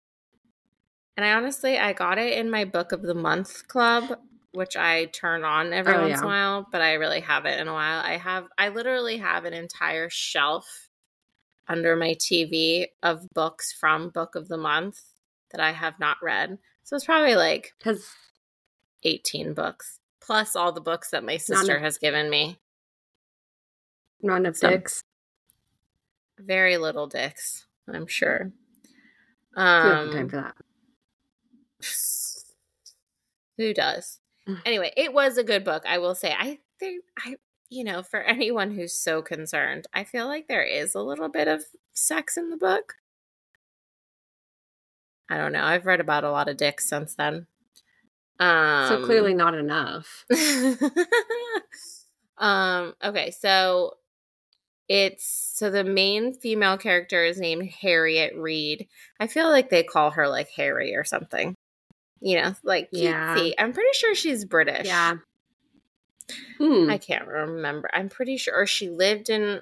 [1.16, 4.18] And I honestly, I got it in my book of the month club
[4.54, 6.18] which I turn on every oh, once yeah.
[6.18, 8.00] in a while, but I really haven't in a while.
[8.00, 10.88] I have I literally have an entire shelf
[11.68, 15.00] under my TV of books from Book of the Month
[15.50, 16.58] that I have not read.
[16.82, 18.06] So it's probably like Cuz
[19.02, 22.58] 18 books plus all the books that my sister has given me.
[24.22, 25.02] None of dicks.
[26.38, 28.50] Very little dicks, I'm sure.
[29.54, 30.54] Um, time for that.
[33.56, 34.20] Who does?
[34.66, 35.84] Anyway, it was a good book.
[35.88, 36.34] I will say.
[36.38, 37.36] I think I,
[37.70, 41.48] you know, for anyone who's so concerned, I feel like there is a little bit
[41.48, 42.94] of sex in the book.
[45.30, 45.64] I don't know.
[45.64, 47.46] I've read about a lot of dicks since then.
[48.38, 50.26] Um, so clearly not enough.
[52.38, 52.94] um.
[53.02, 53.30] Okay.
[53.30, 53.94] So
[54.88, 58.88] it's so the main female character is named Harriet Reed.
[59.18, 61.54] I feel like they call her like Harry or something.
[62.20, 63.36] You know, like yeah.
[63.58, 64.86] I'm pretty sure she's British.
[64.86, 65.16] Yeah.
[66.58, 66.88] Hmm.
[66.90, 67.88] I can't remember.
[67.92, 69.60] I'm pretty sure she lived in.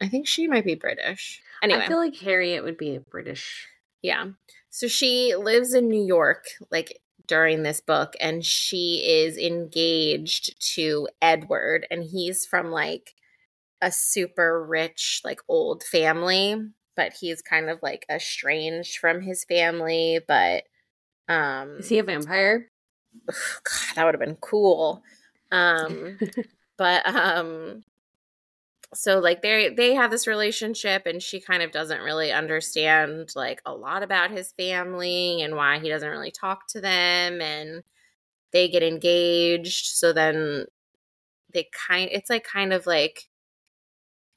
[0.00, 1.42] I think she might be British.
[1.62, 3.66] Anyway, I feel like Harriet would be a British.
[4.02, 4.28] Yeah.
[4.70, 11.08] So she lives in New York, like during this book, and she is engaged to
[11.20, 13.14] Edward, and he's from like
[13.82, 16.56] a super rich, like old family,
[16.96, 20.20] but he's kind of like estranged from his family.
[20.26, 20.64] But
[21.28, 22.68] um is he a vampire?
[23.26, 25.02] God, that would have been cool.
[25.52, 26.20] Um
[26.78, 27.84] but um
[28.92, 33.62] so like they they have this relationship and she kind of doesn't really understand like
[33.64, 37.84] a lot about his family and why he doesn't really talk to them and
[38.52, 40.66] they get engaged so then
[41.54, 43.28] they kind it's like kind of like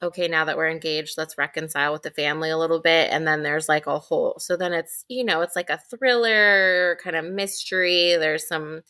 [0.02, 3.10] okay, now that we're engaged, let's reconcile with the family a little bit.
[3.10, 6.98] And then there's like a whole, so then it's, you know, it's like a thriller
[7.02, 8.16] kind of mystery.
[8.18, 8.82] There's some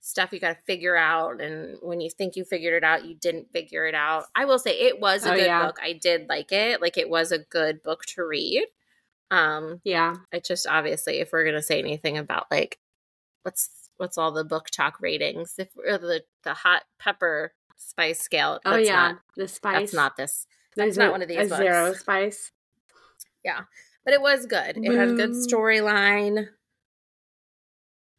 [0.00, 1.40] stuff you got to figure out.
[1.40, 4.24] And when you think you figured it out, you didn't figure it out.
[4.34, 5.66] I will say it was a oh, good yeah.
[5.66, 5.78] book.
[5.82, 6.80] I did like it.
[6.80, 8.64] Like it was a good book to read.
[9.30, 10.16] Um, yeah.
[10.32, 12.78] It just obviously, if we're to say anything about like,
[13.42, 18.60] what's, what's all the BookTok ratings, if the, the hot pepper spice scale.
[18.64, 19.78] oh yeah, not, the spice.
[19.78, 20.46] That's not this.
[20.76, 21.48] That's not one of these.
[21.48, 22.52] Zero spice.
[23.44, 23.62] Yeah,
[24.04, 24.76] but it was good.
[24.76, 26.48] It had a good storyline.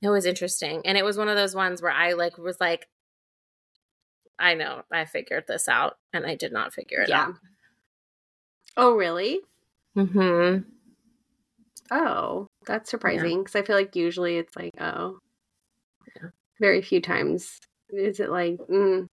[0.02, 2.88] It was interesting, and it was one of those ones where I like was like,
[4.40, 7.22] I know I figured this out, and I did not figure it yeah.
[7.22, 7.34] out.
[8.78, 9.42] Oh really?
[9.96, 10.60] Hmm.
[11.92, 13.62] Oh, that's surprising because yeah.
[13.62, 15.20] I feel like usually it's like, oh,
[16.16, 16.30] yeah.
[16.60, 17.60] very few times
[17.90, 19.08] is it like, mm,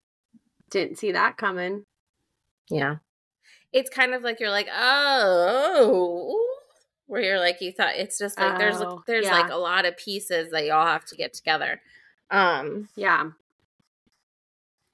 [0.70, 1.82] didn't see that coming.
[2.70, 2.96] Yeah.
[3.72, 6.57] It's kind of like you're like, oh,
[7.08, 9.40] where you're like you thought it's just like oh, there's there's yeah.
[9.40, 11.80] like a lot of pieces that y'all have to get together.
[12.30, 13.30] Um yeah.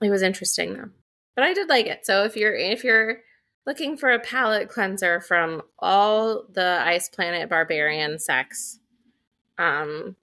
[0.00, 0.90] It was interesting though.
[1.34, 2.06] But I did like it.
[2.06, 3.18] So if you're if you're
[3.66, 8.78] looking for a palate cleanser from all the Ice Planet Barbarian sex,
[9.58, 10.16] um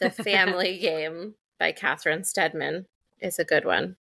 [0.00, 2.86] The Family Game by Catherine Steadman
[3.20, 3.96] is a good one.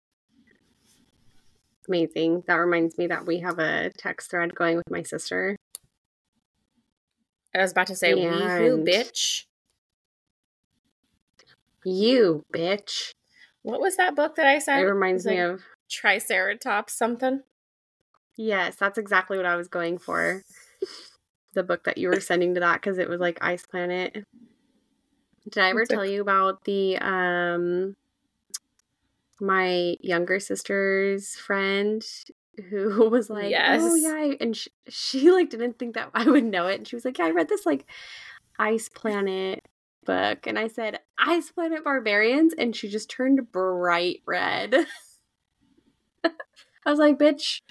[1.87, 2.43] Amazing.
[2.47, 5.55] That reminds me that we have a text thread going with my sister.
[7.59, 8.85] I was about to say, and...
[8.85, 9.45] bitch.
[11.85, 13.13] You, bitch.
[13.61, 14.79] What was that book that I said?
[14.79, 17.41] It reminds me of Triceratops something.
[18.35, 20.43] Yes, that's exactly what I was going for.
[21.53, 24.25] the book that you were sending to that because it was like Ice Planet.
[25.49, 27.95] Did I ever tell you about the um
[29.39, 32.05] my younger sister's friend
[32.69, 33.81] who was like, yes.
[33.83, 36.95] "Oh yeah," and she, she like didn't think that I would know it, and she
[36.95, 37.85] was like, "Yeah, I read this like
[38.59, 39.61] Ice Planet
[40.05, 44.73] book," and I said, "Ice Planet Barbarians," and she just turned bright red.
[46.23, 47.61] I was like, "Bitch."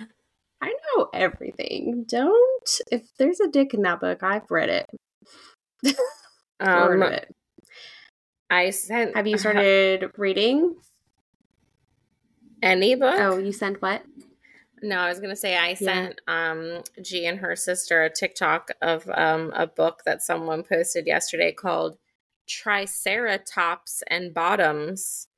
[0.61, 2.07] I know everything.
[2.09, 5.95] Don't if there's a dick in that book, I've read it.
[6.59, 7.35] um, it.
[8.49, 9.15] I sent.
[9.15, 10.77] Have you started reading?
[12.63, 13.15] Any book?
[13.19, 14.03] Oh, you sent what?
[14.85, 16.51] No, I was gonna say I sent yeah.
[16.51, 21.53] um G and her sister a TikTok of um a book that someone posted yesterday
[21.53, 21.97] called
[22.47, 25.29] Triceratops and Bottoms.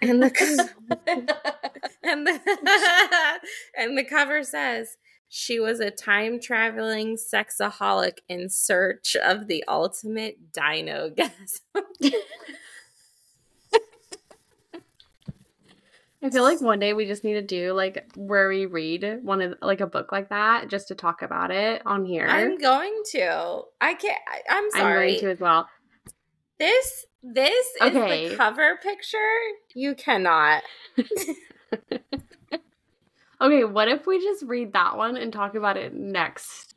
[0.00, 0.30] And the
[2.02, 2.40] and the
[3.76, 4.96] and the cover says
[5.28, 12.12] she was a time traveling sexaholic in search of the ultimate dino gasm.
[16.24, 19.42] I feel like one day we just need to do like where we read one
[19.42, 22.26] of like a book like that just to talk about it on here.
[22.26, 23.60] I'm going to.
[23.78, 24.18] I can't.
[24.26, 25.16] I, am sorry.
[25.16, 25.68] I'm going to as well.
[26.58, 28.24] This this okay.
[28.24, 29.18] is the cover picture.
[29.74, 30.62] You cannot.
[33.42, 36.74] okay, what if we just read that one and talk about it next?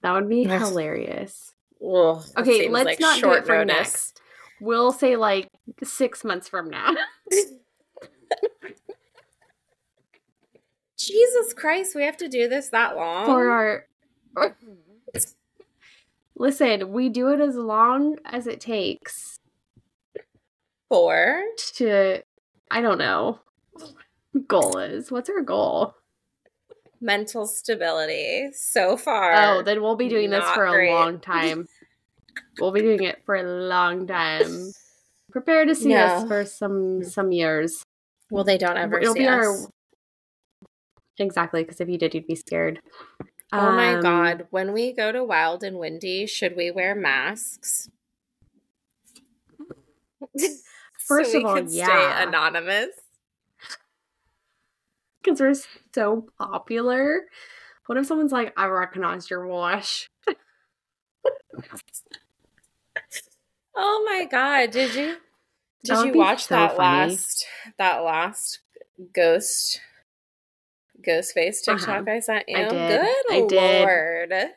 [0.00, 1.52] That would be hilarious.
[1.82, 3.76] Ugh, okay, let's like not do it for notice.
[3.76, 4.20] next.
[4.62, 5.50] We'll say like
[5.82, 6.94] six months from now.
[10.96, 13.86] Jesus Christ, we have to do this that long for our.
[16.36, 19.38] Listen, we do it as long as it takes.
[20.88, 21.42] For
[21.76, 22.22] to,
[22.70, 23.40] I don't know.
[24.48, 25.94] Goal is what's our goal?
[27.00, 28.50] Mental stability.
[28.52, 29.34] So far.
[29.34, 30.90] Oh, then we'll be doing this for great.
[30.90, 31.68] a long time.
[32.58, 34.72] we'll be doing it for a long time.
[35.34, 35.96] Prepare to see no.
[35.96, 37.82] us for some some years.
[38.30, 39.32] Well, they don't ever It'll be us.
[39.34, 39.68] our
[41.18, 42.78] Exactly, because if you did, you'd be scared.
[43.52, 44.46] Oh um, my god!
[44.50, 47.90] When we go to Wild and Windy, should we wear masks?
[51.04, 52.90] First so of all, yeah, anonymous
[55.20, 55.56] because we're
[55.92, 57.22] so popular.
[57.86, 60.08] What if someone's like, "I recognize your wash"?
[63.76, 64.70] oh my god!
[64.70, 65.16] Did you
[65.84, 67.12] did you watch so that funny.
[67.12, 67.46] last
[67.78, 68.60] that last
[69.12, 69.80] ghost
[71.04, 71.78] ghost face uh-huh.
[71.78, 72.10] TikTok uh-huh.
[72.10, 72.56] I sent you?
[72.56, 73.00] I did.
[73.00, 73.80] Good I did.
[73.80, 74.50] lord.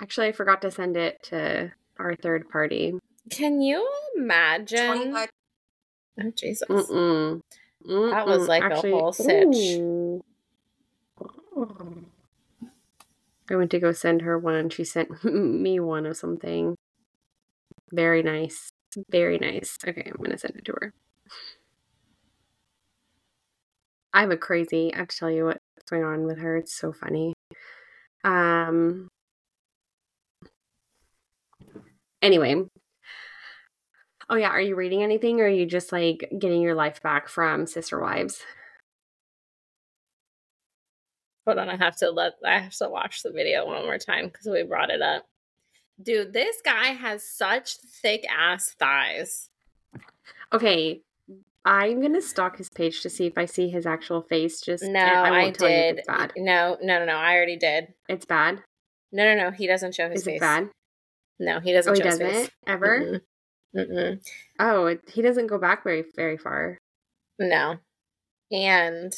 [0.00, 2.94] Actually, I forgot to send it to our third party.
[3.30, 5.14] Can you imagine?
[6.20, 6.68] Oh Jesus!
[6.68, 7.40] Mm-mm.
[7.86, 8.10] Mm-mm.
[8.10, 9.80] That was like Actually, a whole sitch.
[13.50, 16.76] I went to go send her one, and she sent me one of something.
[17.92, 18.72] Very nice.
[19.10, 19.78] Very nice.
[19.86, 20.94] Okay, I'm gonna send it to her.
[24.12, 24.92] I have a crazy.
[24.94, 26.56] I have to tell you what's going on with her.
[26.58, 27.34] It's so funny.
[28.24, 29.08] Um.
[32.22, 32.64] Anyway.
[34.30, 37.28] Oh yeah, are you reading anything, or are you just like getting your life back
[37.28, 38.42] from Sister Wives?
[41.46, 44.26] Hold on, I have to let I have to watch the video one more time
[44.26, 45.26] because we brought it up.
[46.00, 49.48] Dude, this guy has such thick ass thighs.
[50.52, 51.00] Okay,
[51.64, 54.60] I'm gonna stalk his page to see if I see his actual face.
[54.60, 56.02] Just no, I, I did.
[56.06, 56.32] bad.
[56.36, 57.16] No, no, no, no.
[57.16, 57.94] I already did.
[58.08, 58.62] It's bad.
[59.12, 59.50] No, no, no.
[59.50, 60.36] He doesn't show his Is face.
[60.36, 60.70] It bad.
[61.38, 61.92] No, he doesn't.
[61.92, 63.00] Oh, he doesn't ever.
[63.00, 63.20] Mm-mm.
[63.76, 64.20] Mm-mm.
[64.58, 66.78] Oh, it, he doesn't go back very very far.
[67.38, 67.76] No,
[68.50, 69.12] and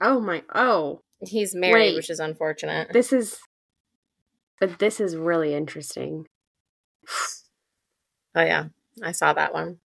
[0.00, 2.92] oh my oh, he's married, Wait, which is unfortunate.
[2.92, 3.38] This is,
[4.60, 6.26] but this is really interesting.
[8.34, 8.66] oh yeah,
[9.02, 9.78] I saw that one.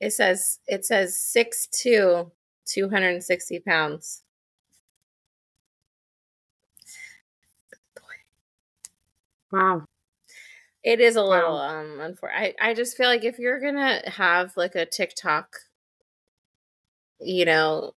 [0.00, 2.32] It says it says six two,
[2.66, 4.22] two hundred and sixty pounds.
[9.50, 9.84] Wow.
[10.82, 11.80] It is a little wow.
[11.80, 12.56] um unfortunate.
[12.60, 15.56] I, I just feel like if you're gonna have like a TikTok,
[17.20, 17.92] you know,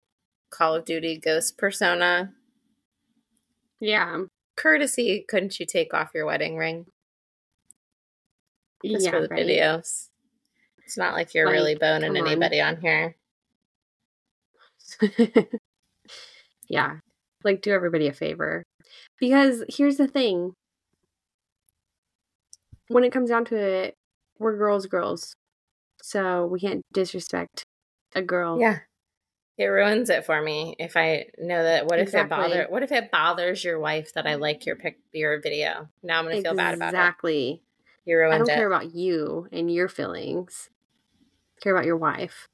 [0.50, 2.34] Call of Duty ghost persona.
[3.80, 4.24] Yeah.
[4.62, 6.86] Courtesy, couldn't you take off your wedding ring?
[8.86, 9.44] Just yeah, for the right.
[9.44, 10.10] videos.
[10.86, 13.16] It's not like you're like, really boning anybody on, on here.
[16.70, 16.98] yeah.
[17.44, 18.64] Like do everybody a favor.
[19.20, 20.54] Because here's the thing.
[22.90, 23.96] When it comes down to it,
[24.38, 25.34] we're girls girls.
[26.04, 27.64] So we can't disrespect
[28.14, 28.60] a girl.
[28.60, 28.80] Yeah.
[29.58, 31.86] It ruins it for me if I know that.
[31.86, 32.20] What exactly.
[32.20, 32.66] if it bother?
[32.70, 35.88] What if it bothers your wife that I like your pic, your video?
[36.02, 36.98] Now I'm gonna feel bad about it.
[36.98, 37.62] Exactly.
[38.06, 38.36] You ruined it.
[38.36, 38.56] I don't it.
[38.56, 40.70] care about you and your feelings
[41.62, 42.48] care about your wife.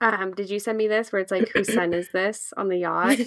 [0.00, 2.78] Um, did you send me this where it's like, whose son is this on the
[2.78, 3.18] yacht?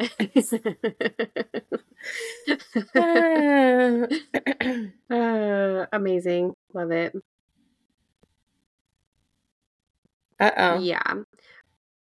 [5.10, 6.52] uh, amazing.
[6.74, 7.14] Love it.
[10.40, 10.78] Uh oh.
[10.78, 11.14] Yeah.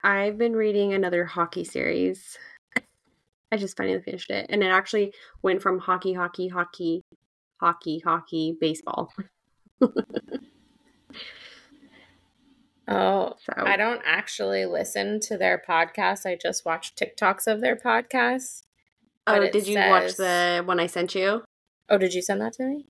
[0.04, 2.38] I've been reading another hockey series.
[3.52, 4.46] I just finally finished it.
[4.50, 7.04] And it actually went from hockey, hockey, hockey,
[7.60, 9.12] hockey, hockey, baseball.
[12.92, 16.26] Oh, so I don't actually listen to their podcast.
[16.26, 18.64] I just watch TikToks of their podcast.
[19.28, 19.90] Oh, did you says...
[19.90, 21.44] watch the one I sent you?
[21.88, 22.88] Oh, did you send that to me?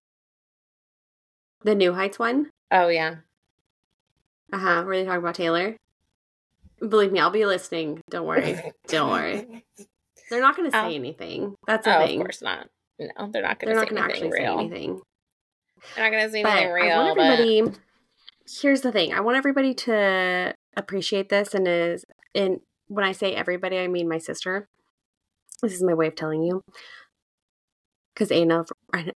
[1.63, 2.49] The New Heights one?
[2.71, 3.15] Oh, yeah.
[4.51, 4.83] Uh huh.
[4.85, 5.75] Were they talking about Taylor?
[6.79, 8.01] Believe me, I'll be listening.
[8.09, 8.59] Don't worry.
[8.87, 9.63] Don't worry.
[10.29, 10.95] They're not going to say oh.
[10.95, 11.55] anything.
[11.67, 12.21] That's the oh, thing.
[12.21, 12.67] Of course not.
[12.99, 13.75] No, they're not going to.
[13.75, 14.57] They're not going to actually real.
[14.57, 15.01] say anything.
[15.95, 16.91] They're not going to say but anything real.
[16.91, 17.61] I want everybody.
[17.61, 17.79] But
[18.61, 19.13] here's the thing.
[19.13, 24.07] I want everybody to appreciate this and is and when I say everybody, I mean
[24.09, 24.67] my sister.
[25.61, 26.61] This is my way of telling you.
[28.13, 28.65] because Anna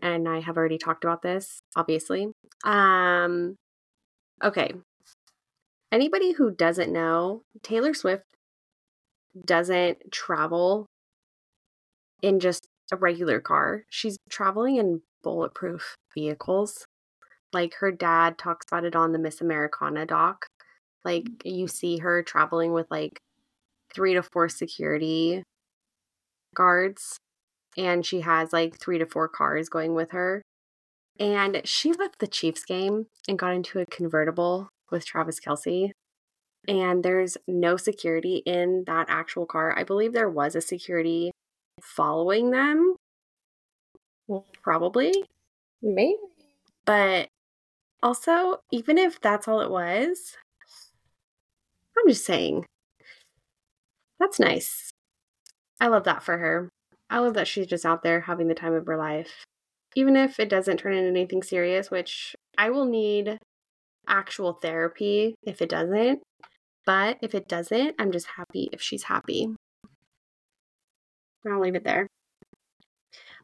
[0.03, 2.29] and I have already talked about this, obviously.
[2.65, 3.57] Um,
[4.45, 4.75] okay.
[5.93, 8.25] Anybody who doesn't know, Taylor Swift
[9.45, 10.87] doesn't travel
[12.23, 13.85] in just a regular car.
[13.89, 16.87] She's traveling in bulletproof vehicles.
[17.53, 20.47] Like her dad talks about it on the Miss Americana doc.
[21.05, 21.57] Like mm.
[21.57, 23.19] you see her traveling with like
[23.93, 25.43] three to four security
[26.55, 27.17] guards,
[27.77, 30.43] and she has like three to four cars going with her.
[31.19, 35.91] And she left the Chiefs game and got into a convertible with Travis Kelce.
[36.69, 39.77] And there's no security in that actual car.
[39.77, 41.31] I believe there was a security
[41.83, 42.97] following them.
[44.63, 45.13] Probably.
[45.83, 46.17] Maybe.
[46.85, 47.29] But
[48.03, 50.37] also, even if that's all it was,
[51.99, 52.67] I'm just saying,
[54.19, 54.91] that's nice.
[55.81, 56.69] I love that for her.
[57.09, 59.45] I love that she's just out there having the time of her life.
[59.97, 63.39] Even if it doesn't turn into anything serious, which I will need
[64.09, 66.21] actual therapy if it doesn't.
[66.87, 69.55] But if it doesn't, I'm just happy if she's happy.
[71.47, 72.07] I'll leave it there.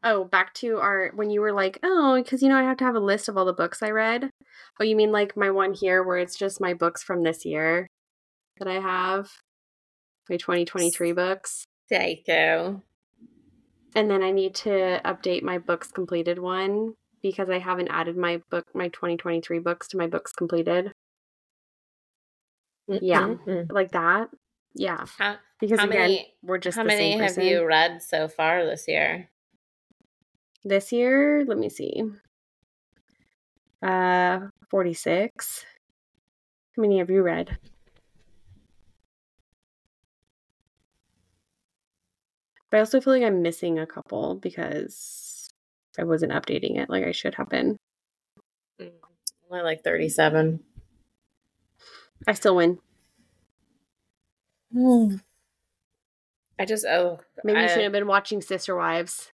[0.02, 2.84] Oh, back to our when you were like, oh, because you know I have to
[2.84, 4.30] have a list of all the books I read.
[4.78, 7.86] Oh, you mean like my one here where it's just my books from this year
[8.58, 9.28] that I have,
[10.28, 11.64] my 2023 books.
[11.90, 12.82] Psycho.
[13.94, 16.94] And then I need to update my books completed one
[17.26, 20.92] because I haven't added my book, my 2023 books to my books completed.
[22.88, 23.04] Mm-hmm.
[23.04, 23.34] Yeah,
[23.68, 24.28] like that.
[24.74, 25.04] Yeah.
[25.18, 28.86] How, because how again, many, we're just how many have you read so far this
[28.86, 29.28] year?
[30.64, 32.04] This year, let me see.
[33.82, 35.64] Uh, 46.
[36.76, 37.58] How many have you read?
[42.70, 45.35] But I also feel like I'm missing a couple because
[45.98, 47.76] I wasn't updating it like I should have been.
[48.80, 48.90] Mm,
[49.50, 50.60] only like 37.
[52.26, 52.78] I still win.
[56.58, 59.32] I just oh maybe I, you should have been watching Sister Wives.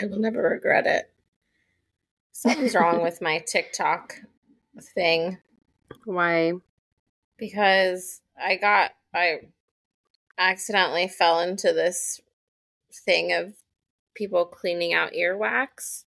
[0.00, 1.10] I will never regret it.
[2.32, 4.14] Something's wrong with my TikTok
[4.94, 5.38] thing.
[6.04, 6.52] Why?
[7.36, 9.40] Because I got I
[10.38, 12.20] accidentally fell into this
[12.92, 13.54] thing of
[14.18, 16.04] people cleaning out earwax.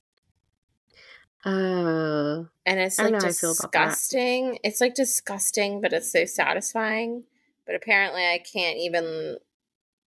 [1.45, 2.47] Oh.
[2.65, 4.59] And it's like disgusting.
[4.63, 7.23] It's like disgusting, but it's so satisfying.
[7.65, 9.37] But apparently I can't even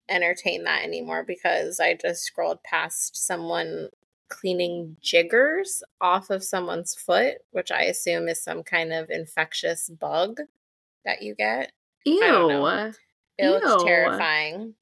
[0.08, 3.90] entertain that anymore because I just scrolled past someone
[4.28, 10.40] cleaning jiggers off of someone's foot, which I assume is some kind of infectious bug
[11.04, 11.72] that you get.
[12.06, 12.16] Ew.
[13.38, 13.50] It Ew.
[13.50, 14.74] looks terrifying.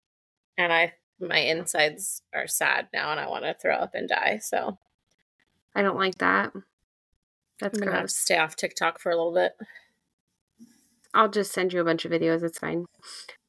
[0.56, 4.38] And I my insides are sad now and I want to throw up and die.
[4.38, 4.78] So
[5.74, 6.52] I don't like that.
[7.60, 8.14] That's I'm gonna gross.
[8.14, 9.52] stay off TikTok for a little bit.
[11.14, 12.42] I'll just send you a bunch of videos.
[12.42, 12.86] It's fine.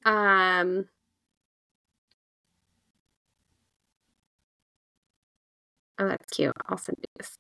[0.06, 0.90] Um
[6.00, 6.54] Oh, that's cute.
[6.68, 7.38] I'll send you this.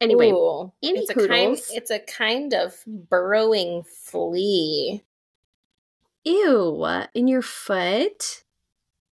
[0.00, 5.02] Anyway, Ooh, it's a kind it's a kind of burrowing flea.
[6.24, 8.44] Ew, in your foot?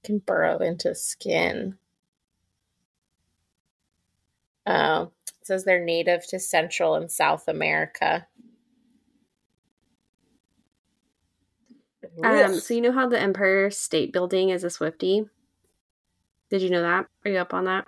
[0.04, 1.78] Can burrow into skin.
[4.66, 8.28] Oh, it says they're native to Central and South America.
[12.24, 15.30] Um, so you know how the Empire State Building is a Swiftie?
[16.50, 17.08] Did you know that?
[17.26, 17.88] Are you up on that?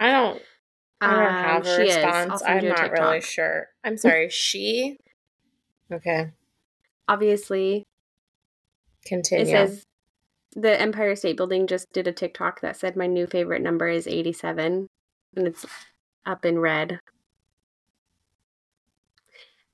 [0.00, 0.42] I don't.
[1.00, 2.42] I don't um, have a response.
[2.46, 3.68] I'm not really sure.
[3.84, 4.28] I'm sorry.
[4.30, 4.98] she.
[5.92, 6.30] Okay.
[7.08, 7.84] Obviously.
[9.04, 9.44] Continue.
[9.44, 9.84] It says
[10.54, 14.06] the Empire State Building just did a TikTok that said my new favorite number is
[14.06, 14.88] 87,
[15.36, 15.66] and it's
[16.24, 16.98] up in red.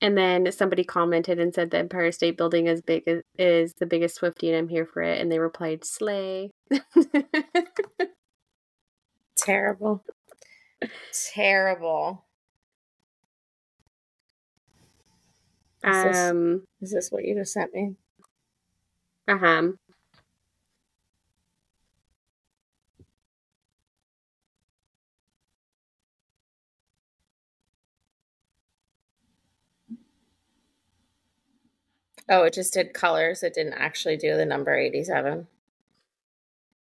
[0.02, 3.04] And then somebody commented and said the Empire State Building is big
[3.38, 5.20] is the biggest Swiftie, and I'm here for it.
[5.20, 6.50] And they replied, "Slay."
[9.36, 10.04] Terrible.
[11.34, 12.24] Terrible.
[15.84, 17.96] Is um, this, is this what you just sent me?
[19.26, 19.72] Uh huh.
[32.28, 33.42] Oh, it just did colors.
[33.42, 35.46] It didn't actually do the number 87.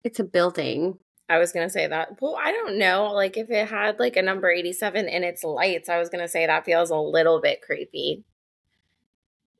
[0.04, 0.98] It's a building.
[1.28, 2.20] I was gonna say that.
[2.20, 3.12] Well, I don't know.
[3.12, 6.46] Like if it had like a number 87 in its lights, I was gonna say
[6.46, 8.24] that feels a little bit creepy.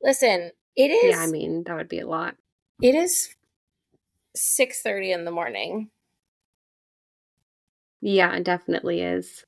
[0.01, 2.35] Listen, it is Yeah, I mean, that would be a lot.
[2.81, 3.35] It is
[4.35, 5.89] 6:30 in the morning.
[8.01, 9.45] Yeah, it definitely is.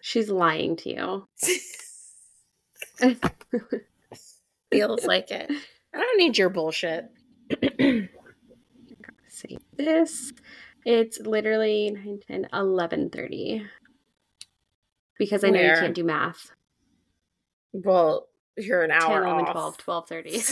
[0.00, 1.28] She's lying to you.
[4.72, 5.50] Feels like it.
[5.94, 7.10] I don't need your bullshit.
[9.28, 10.32] see this.
[10.84, 13.66] It's literally 9, 10, 11 30.
[15.18, 15.74] Because I know Where?
[15.74, 16.50] you can't do math.
[17.72, 19.78] Well, you're an hour 10, 11, off.
[19.78, 20.42] 12, 12 30.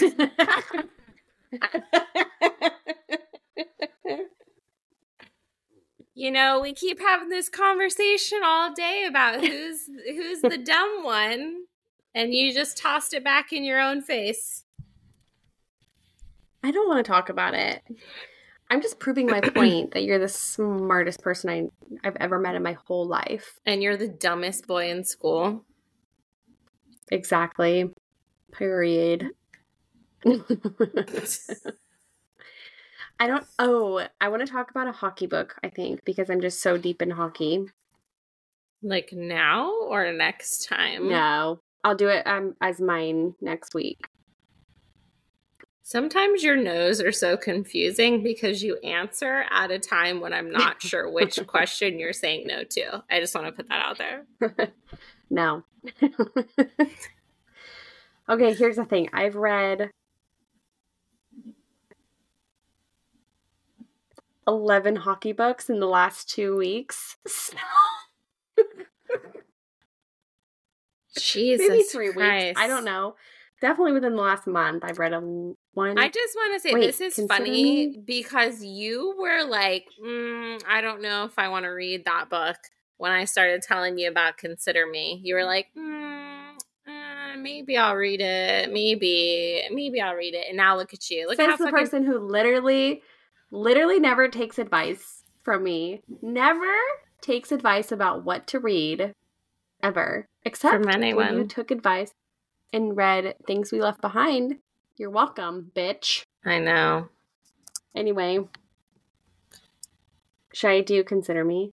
[6.14, 11.64] you know, we keep having this conversation all day about who's who's the dumb one,
[12.14, 14.64] and you just tossed it back in your own face.
[16.62, 17.82] I don't want to talk about it.
[18.70, 22.62] I'm just proving my point that you're the smartest person I, I've ever met in
[22.62, 23.58] my whole life.
[23.66, 25.64] And you're the dumbest boy in school.
[27.10, 27.90] Exactly.
[28.52, 29.30] Period.
[33.18, 33.44] I don't.
[33.58, 36.78] Oh, I want to talk about a hockey book, I think, because I'm just so
[36.78, 37.66] deep in hockey.
[38.82, 41.08] Like now or next time?
[41.08, 41.60] No.
[41.82, 44.06] I'll do it um, as mine next week.
[45.90, 50.80] Sometimes your no's are so confusing because you answer at a time when I'm not
[50.86, 53.02] sure which question you're saying no to.
[53.10, 54.24] I just want to put that out there.
[55.30, 55.64] no.
[58.28, 59.90] okay, here's the thing I've read
[64.46, 67.16] 11 hockey books in the last two weeks.
[71.18, 72.46] Jesus Maybe three Christ.
[72.46, 72.60] weeks.
[72.60, 73.16] I don't know.
[73.60, 75.98] Definitely within the last month, I've read a one.
[75.98, 77.50] I just want to say Wait, this is funny
[77.88, 78.02] me?
[78.04, 82.56] because you were like, mm, I don't know if I want to read that book
[82.96, 85.20] when I started telling you about Consider Me.
[85.22, 86.50] You were like, mm,
[86.86, 88.72] uh, maybe I'll read it.
[88.72, 90.46] Maybe, maybe I'll read it.
[90.48, 91.26] And now look at you.
[91.28, 93.02] Look Says at the fucking- person who literally
[93.52, 96.02] literally never takes advice from me.
[96.22, 96.72] Never
[97.20, 99.14] takes advice about what to read
[99.82, 100.28] ever.
[100.44, 101.26] Except from anyone.
[101.26, 102.12] when you took advice
[102.72, 104.58] and read Things We Left Behind.
[105.00, 106.24] You're welcome, bitch.
[106.44, 107.08] I know.
[107.96, 108.40] Anyway,
[110.52, 111.72] should I do Consider Me?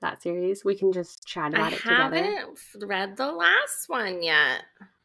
[0.00, 0.64] That series?
[0.64, 2.16] We can just chat about I it together.
[2.16, 2.58] I haven't
[2.88, 4.62] read the last one yet.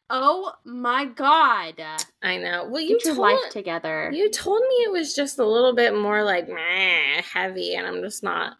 [0.08, 1.82] Oh my god!
[2.22, 2.66] I know.
[2.66, 4.10] Well, you Get told, life together.
[4.10, 8.00] You told me it was just a little bit more like meh, heavy, and I'm
[8.00, 8.56] just not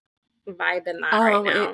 [0.46, 1.72] vibing that oh, right now.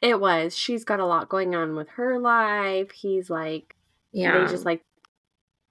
[0.00, 0.56] It, it, was.
[0.56, 2.90] She's got a lot going on with her life.
[2.90, 3.76] He's like,
[4.12, 4.82] yeah, they just like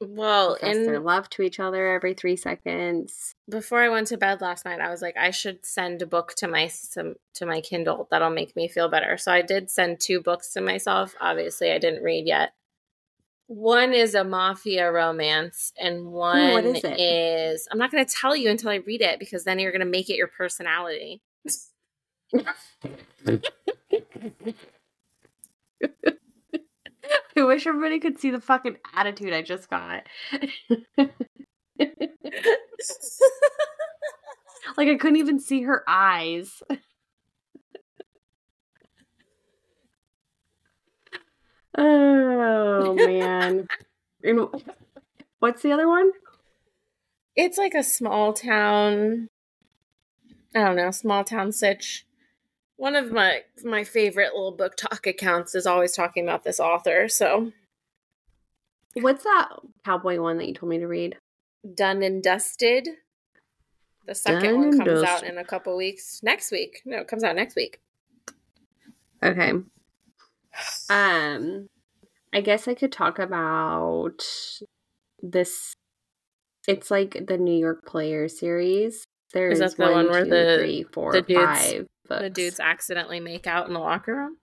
[0.07, 3.35] well and their love to each other every three seconds.
[3.49, 6.33] Before I went to bed last night, I was like, I should send a book
[6.37, 9.17] to my some, to my Kindle that'll make me feel better.
[9.17, 11.15] So I did send two books to myself.
[11.19, 12.53] Obviously, I didn't read yet
[13.47, 18.35] one is a mafia romance, and one Ooh, is, is, I'm not going to tell
[18.35, 21.21] you until I read it because then you're going to make it your personality.
[27.35, 30.03] I wish everybody could see the fucking attitude I just got.
[34.77, 36.61] like I couldn't even see her eyes.
[41.75, 43.67] Oh man.
[44.23, 44.47] and
[45.39, 46.11] what's the other one?
[47.35, 49.29] It's like a small town
[50.55, 52.05] I don't know, small town sitch.
[52.77, 57.51] One of my my favorite little BookTok accounts is always talking about this author, so
[58.95, 59.49] What's that
[59.83, 61.17] cowboy one that you told me to read?
[61.75, 62.87] Done and Dusted.
[64.05, 66.19] The second Done one comes out in a couple weeks.
[66.21, 66.81] Next week.
[66.85, 67.79] No, it comes out next week.
[69.23, 69.51] Okay.
[70.89, 71.67] Um,
[72.33, 74.21] I guess I could talk about
[75.21, 75.73] this.
[76.67, 79.05] It's like the New York Player series.
[79.33, 82.29] There's is that the one, one where two, the three, four, the dudes, five the
[82.29, 84.37] dudes accidentally make out in the locker room?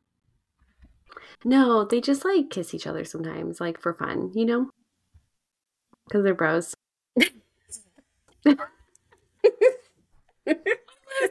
[1.44, 4.70] No, they just like kiss each other sometimes, like for fun, you know,
[6.06, 6.74] because they're bros.
[7.16, 8.56] is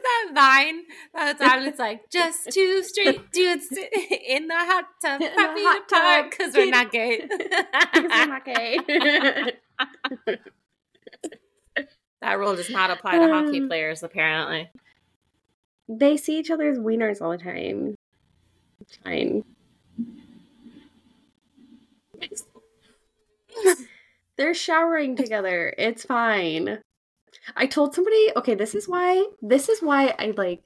[0.02, 0.82] that Vine?
[1.14, 6.30] That's time it's like just two straight dudes in the hot tub, happy hot tub
[6.30, 7.28] because we're not gay.
[7.94, 8.78] we're not gay.
[12.20, 14.70] that rule does not apply to um, hockey players, apparently.
[15.92, 17.96] They see each other's wieners all the time.
[18.80, 19.42] It's fine.
[24.36, 25.74] They're showering together.
[25.76, 26.78] It's fine.
[27.56, 30.62] I told somebody, okay, this is why this is why I like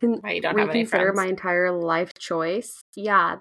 [0.00, 2.82] can reconsider my entire life choice.
[2.94, 3.36] Yeah,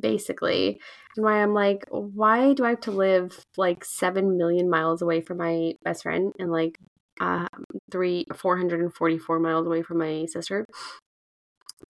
[0.00, 0.80] basically.
[1.16, 5.20] And why I'm like, why do I have to live like seven million miles away
[5.20, 6.78] from my best friend and like
[7.22, 7.46] uh
[7.90, 10.66] three four hundred and forty four miles away from my sister?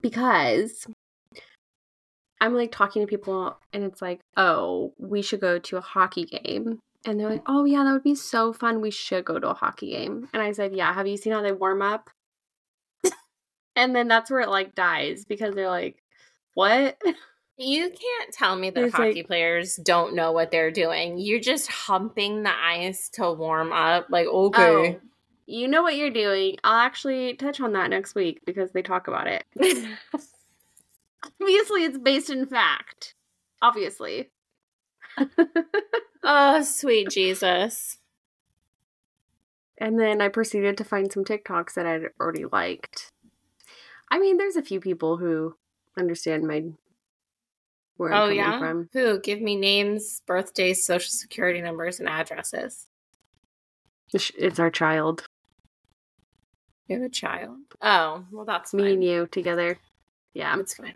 [0.01, 0.87] Because
[2.43, 6.25] I'm like talking to people and it's like, oh, we should go to a hockey
[6.25, 6.79] game.
[7.05, 8.81] And they're like, oh, yeah, that would be so fun.
[8.81, 10.27] We should go to a hockey game.
[10.33, 12.09] And I said, yeah, have you seen how they warm up?
[13.75, 15.97] and then that's where it like dies because they're like,
[16.53, 16.97] what?
[17.57, 21.19] You can't tell me that hockey like, players don't know what they're doing.
[21.19, 24.07] You're just humping the ice to warm up.
[24.09, 24.99] Like, okay.
[24.99, 24.99] Oh,
[25.45, 26.57] you know what you're doing.
[26.63, 29.43] I'll actually touch on that next week because they talk about it.
[31.41, 33.15] Obviously, it's based in fact.
[33.61, 34.29] Obviously.
[36.23, 37.97] oh, sweet Jesus.
[39.77, 43.11] And then I proceeded to find some TikToks that I'd already liked.
[44.11, 45.55] I mean, there's a few people who
[45.97, 46.63] understand my
[47.97, 48.59] where I'm oh, yeah?
[48.59, 48.89] from.
[48.93, 49.19] Who?
[49.19, 52.87] Give me names, birthdays, social security numbers, and addresses.
[54.13, 55.25] It's our child.
[56.87, 57.57] You have a child?
[57.81, 58.91] Oh, well, that's me fine.
[58.93, 59.77] and you together.
[60.33, 60.95] Yeah, it's fine.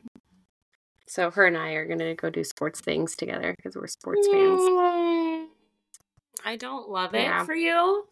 [1.08, 4.62] So her and I are gonna go do sports things together because we're sports fans.
[6.44, 8.06] I don't love it for you.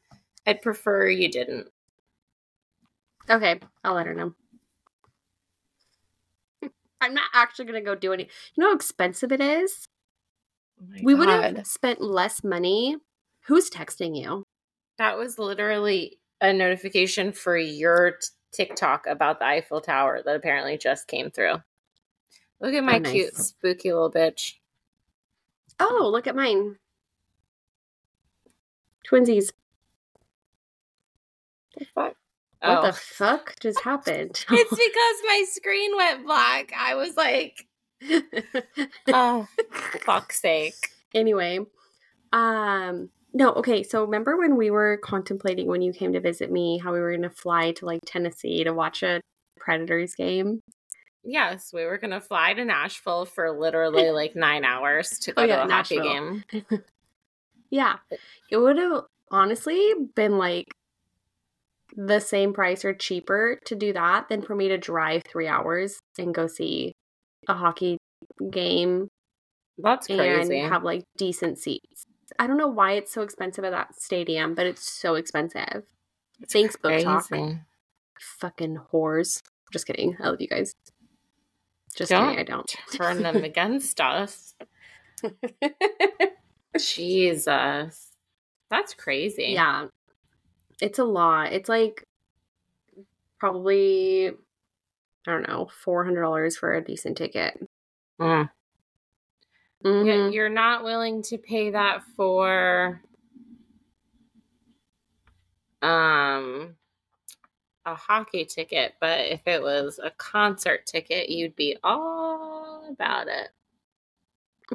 [0.47, 1.67] I'd prefer you didn't.
[3.29, 4.33] Okay, I'll let her know.
[7.01, 8.29] I'm not actually gonna go do any.
[8.55, 9.87] You know how expensive it is.
[10.81, 12.97] Oh we would have spent less money.
[13.47, 14.43] Who's texting you?
[14.97, 16.19] That was literally
[16.49, 21.55] a notification for your t- TikTok about the Eiffel Tower that apparently just came through.
[22.61, 23.11] Look at my oh, nice.
[23.11, 24.53] cute, spooky little bitch.
[25.79, 26.77] Oh, look at mine.
[29.09, 29.51] Twinsies.
[31.93, 32.15] What
[32.61, 32.87] oh.
[32.87, 34.45] the fuck just happened?
[34.49, 36.71] it's because my screen went black.
[36.75, 37.67] I was like,
[39.07, 39.47] oh,
[40.01, 40.73] fuck's sake.
[41.13, 41.59] Anyway,
[42.31, 43.83] um, no, okay.
[43.83, 47.11] So remember when we were contemplating when you came to visit me, how we were
[47.11, 49.19] going to fly to like Tennessee to watch a
[49.59, 50.61] Predators game?
[51.25, 55.45] Yes, we were gonna fly to Nashville for literally like nine hours to go oh,
[55.45, 56.03] yeah, to a Nashville.
[56.03, 56.83] hockey game.
[57.69, 57.95] yeah,
[58.49, 60.67] it would have honestly been like
[61.95, 65.99] the same price or cheaper to do that than for me to drive three hours
[66.19, 66.93] and go see
[67.47, 67.97] a hockey
[68.51, 69.07] game.
[69.79, 70.59] That's crazy.
[70.59, 72.05] And have like decent seats.
[72.39, 75.83] I don't know why it's so expensive at that stadium, but it's so expensive.
[76.41, 77.59] It's Thanks, BookTok.
[78.19, 79.41] Fucking whores.
[79.71, 80.17] Just kidding.
[80.19, 80.75] I love you guys.
[81.95, 82.75] Just don't kidding, I don't.
[82.93, 84.55] Turn them against us.
[86.79, 88.11] Jesus.
[88.69, 89.51] That's crazy.
[89.53, 89.87] Yeah.
[90.81, 91.53] It's a lot.
[91.53, 92.05] It's like
[93.39, 94.31] probably
[95.27, 97.67] I don't know, four hundred dollars for a decent ticket.
[98.19, 98.49] Mm.
[99.83, 100.31] Mm-hmm.
[100.31, 103.01] You're not willing to pay that for
[105.81, 106.75] um
[107.85, 113.49] a hockey ticket, but if it was a concert ticket, you'd be all about it.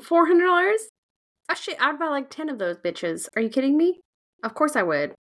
[0.01, 0.89] Four hundred dollars?
[1.49, 3.29] Actually, I'd buy like ten of those bitches.
[3.35, 4.01] Are you kidding me?
[4.45, 5.15] Of course I would.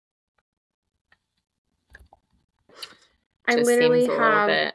[3.49, 4.73] I literally have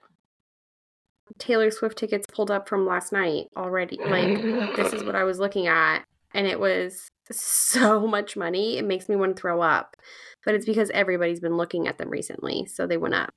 [1.41, 3.97] Taylor Swift tickets pulled up from last night already.
[3.97, 8.77] Like this is what I was looking at, and it was so much money.
[8.77, 9.95] It makes me want to throw up
[10.43, 13.33] but it's because everybody's been looking at them recently, so they went up.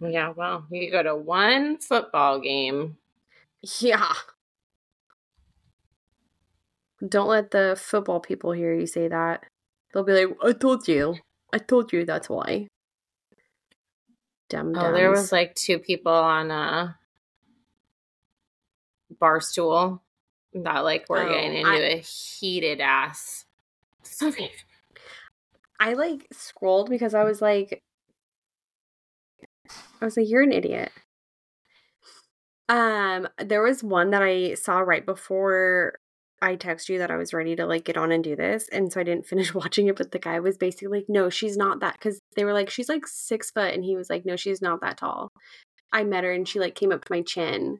[0.00, 2.96] Yeah, well, you go to one football game.
[3.80, 4.12] Yeah.
[7.06, 9.44] Don't let the football people hear you say that.
[9.92, 11.16] They'll be like, I told you.
[11.52, 12.68] I told you that's why.
[14.48, 16.96] Dumb Oh, there was like two people on a
[19.18, 20.02] bar stool
[20.54, 23.46] that like were oh, getting into I, a heated ass.
[24.02, 24.32] So
[25.78, 27.82] I like scrolled because I was like,
[30.00, 30.92] I was like, you're an idiot.
[32.68, 35.98] Um, there was one that I saw right before
[36.42, 38.92] I text you that I was ready to like get on and do this, and
[38.92, 39.96] so I didn't finish watching it.
[39.96, 42.88] But the guy was basically like, "No, she's not that," because they were like, "She's
[42.88, 45.32] like six foot," and he was like, "No, she's not that tall."
[45.92, 47.78] I met her and she like came up to my chin,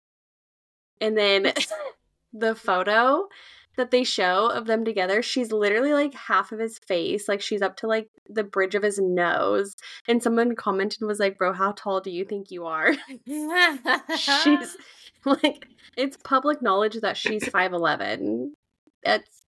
[1.00, 1.52] and then
[2.32, 3.28] the photo
[3.76, 7.28] that they show of them together, she's literally like half of his face.
[7.28, 9.74] Like she's up to like the bridge of his nose.
[10.06, 12.92] And someone commented was like, Bro, how tall do you think you are?
[14.18, 14.76] she's
[15.24, 18.54] like it's public knowledge that she's five eleven.
[19.02, 19.42] That's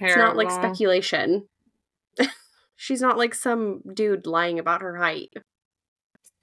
[0.00, 1.48] it's not like speculation.
[2.76, 5.32] she's not like some dude lying about her height.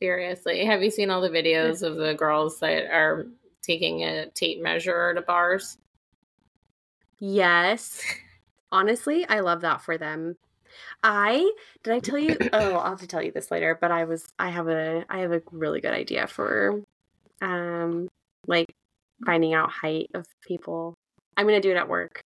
[0.01, 3.27] Seriously, have you seen all the videos of the girls that are
[3.61, 5.77] taking a tape measure to bars?
[7.19, 8.01] Yes.
[8.71, 10.35] Honestly, I love that for them.
[11.03, 11.51] I
[11.83, 14.27] did I tell you oh, I'll have to tell you this later, but I was
[14.39, 16.81] I have a I have a really good idea for
[17.41, 18.09] um
[18.47, 18.67] like
[19.25, 20.95] finding out height of people.
[21.37, 22.21] I'm gonna do it at work.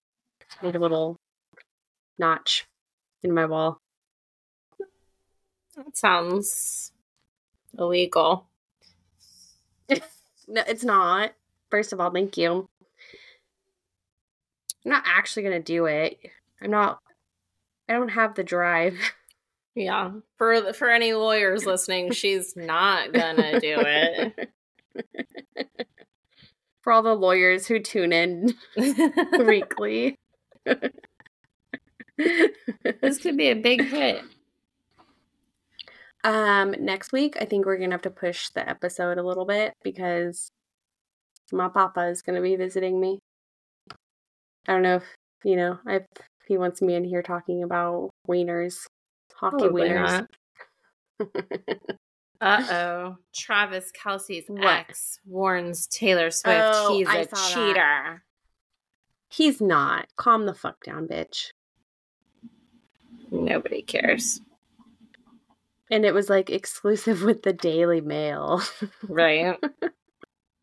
[0.63, 1.17] Make a little
[2.17, 2.65] notch
[3.23, 3.77] in my wall.
[5.75, 6.91] That sounds
[7.77, 8.47] illegal.
[9.89, 11.33] no, it's not.
[11.69, 12.69] First of all, thank you.
[14.85, 16.19] I'm not actually gonna do it.
[16.61, 16.99] I'm not.
[17.89, 18.97] I don't have the drive.
[19.75, 20.09] Yeah,
[20.39, 24.49] for for any lawyers listening, she's not gonna do it.
[26.81, 28.55] For all the lawyers who tune in
[29.37, 30.17] weekly,
[32.15, 34.23] this could be a big hit.
[36.23, 39.73] Um, next week, I think we're gonna have to push the episode a little bit
[39.83, 40.49] because
[41.51, 43.19] my papa is gonna be visiting me.
[44.67, 45.05] I don't know if
[45.43, 46.05] you know if
[46.47, 48.85] he wants me in here talking about wieners,
[49.33, 50.25] hockey Probably wieners.
[52.41, 54.65] uh oh, Travis Kelce's what?
[54.65, 57.73] ex warns Taylor Swift oh, he's a cheater.
[57.73, 58.19] That.
[59.29, 60.07] He's not.
[60.15, 61.47] Calm the fuck down, bitch.
[63.29, 64.41] Nobody cares.
[65.89, 68.61] And it was like exclusive with the Daily Mail.
[69.07, 69.57] right.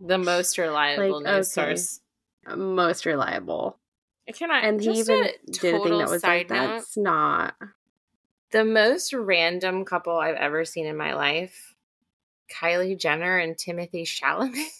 [0.00, 1.76] The most reliable like, news okay.
[1.76, 2.00] source.
[2.46, 3.78] Uh, most reliable.
[4.34, 4.60] Can I?
[4.60, 7.54] And he even did a thing that was like, note, "That's not."
[8.50, 11.74] The most random couple I've ever seen in my life:
[12.52, 14.66] Kylie Jenner and Timothée Chalamet.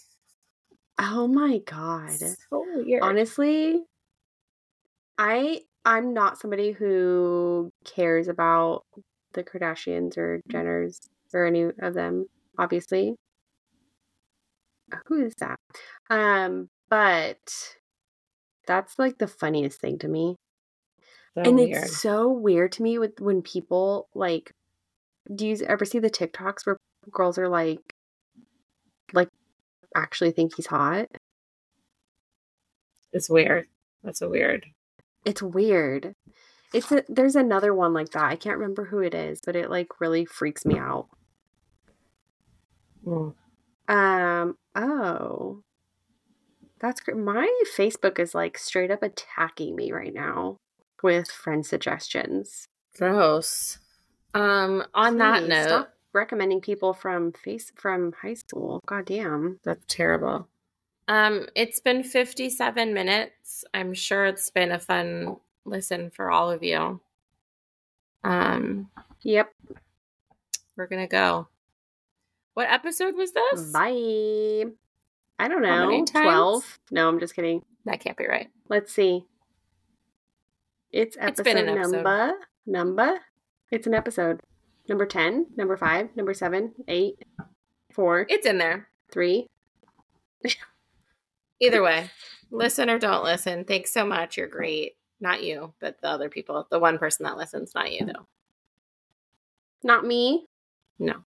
[0.97, 2.11] Oh my god!
[2.11, 2.63] So.
[3.01, 3.83] Honestly,
[5.17, 8.85] I I'm not somebody who cares about
[9.35, 10.99] the Kardashians or Jenners
[11.33, 12.25] or any of them.
[12.57, 13.15] Obviously,
[15.07, 15.57] who is that?
[16.09, 17.75] Um, but
[18.65, 20.35] that's like the funniest thing to me.
[21.35, 21.83] So and weird.
[21.83, 24.51] it's so weird to me with when people like
[25.33, 26.77] do you ever see the TikToks where
[27.11, 27.93] girls are like
[29.13, 29.29] like
[29.95, 31.07] actually think he's hot?
[33.11, 33.67] It's weird.
[34.03, 34.65] That's a weird.
[35.25, 36.13] It's weird.
[36.75, 38.25] It's a, there's another one like that.
[38.25, 41.07] I can't remember who it is, but it like really freaks me out.
[43.05, 43.33] Mm.
[43.87, 44.57] Um.
[44.75, 45.61] Oh.
[46.81, 47.17] That's great.
[47.17, 50.57] My Facebook is like straight up attacking me right now
[51.01, 52.67] with friend suggestions.
[52.97, 53.79] Gross.
[54.33, 58.81] Um, on Please, that note, stop recommending people from face from high school.
[58.85, 59.59] God damn.
[59.63, 60.49] That's terrible.
[61.07, 63.63] Um, it's been 57 minutes.
[63.73, 67.01] I'm sure it's been a fun listen for all of you.
[68.23, 68.89] Um,
[69.21, 69.53] yep.
[70.77, 71.47] We're gonna go.
[72.53, 73.71] What episode was this?
[73.71, 74.65] Bye.
[75.37, 76.05] I don't know.
[76.05, 76.79] 12?
[76.91, 77.63] No, I'm just kidding.
[77.83, 78.47] That can't be right.
[78.69, 79.25] Let's see.
[80.91, 81.91] It's episode, it's episode.
[81.91, 82.33] number.
[82.65, 83.19] Number.
[83.71, 84.39] It's an episode.
[84.87, 87.25] Number 10, number 5, number 7, 8,
[87.91, 88.25] 4.
[88.29, 88.87] It's in there.
[89.11, 89.47] 3.
[91.59, 92.09] Either way,
[92.51, 93.65] listen or don't listen.
[93.65, 94.37] Thanks so much.
[94.37, 94.95] You're great.
[95.19, 96.67] Not you, but the other people.
[96.69, 98.27] The one person that listens, not you, though.
[99.83, 100.47] Not me?
[100.99, 101.23] No.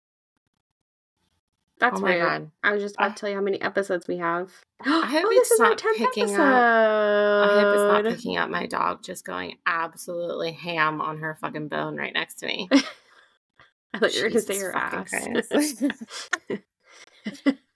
[1.79, 2.51] That's oh my god!
[2.65, 4.51] I was just about uh, to tell you how many episodes we have.
[4.81, 6.41] I hope oh, it's not picking episode.
[6.41, 7.51] up.
[7.51, 11.69] I hope it's not picking up my dog just going absolutely ham on her fucking
[11.69, 12.69] bone right next to me.
[13.93, 15.13] I thought you were to say her ass.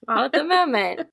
[0.07, 1.09] well, at the moment.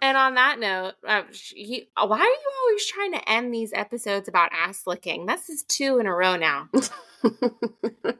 [0.00, 4.28] And on that note, uh, he, why are you always trying to end these episodes
[4.28, 5.26] about ass licking?
[5.26, 6.68] This is two in a row now.
[7.24, 8.14] uh,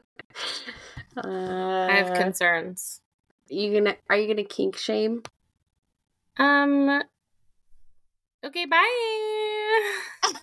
[1.23, 3.01] I have concerns.
[3.47, 5.23] You gonna are you gonna kink shame?
[6.37, 7.01] Um.
[8.43, 8.65] Okay.
[8.65, 10.31] Bye.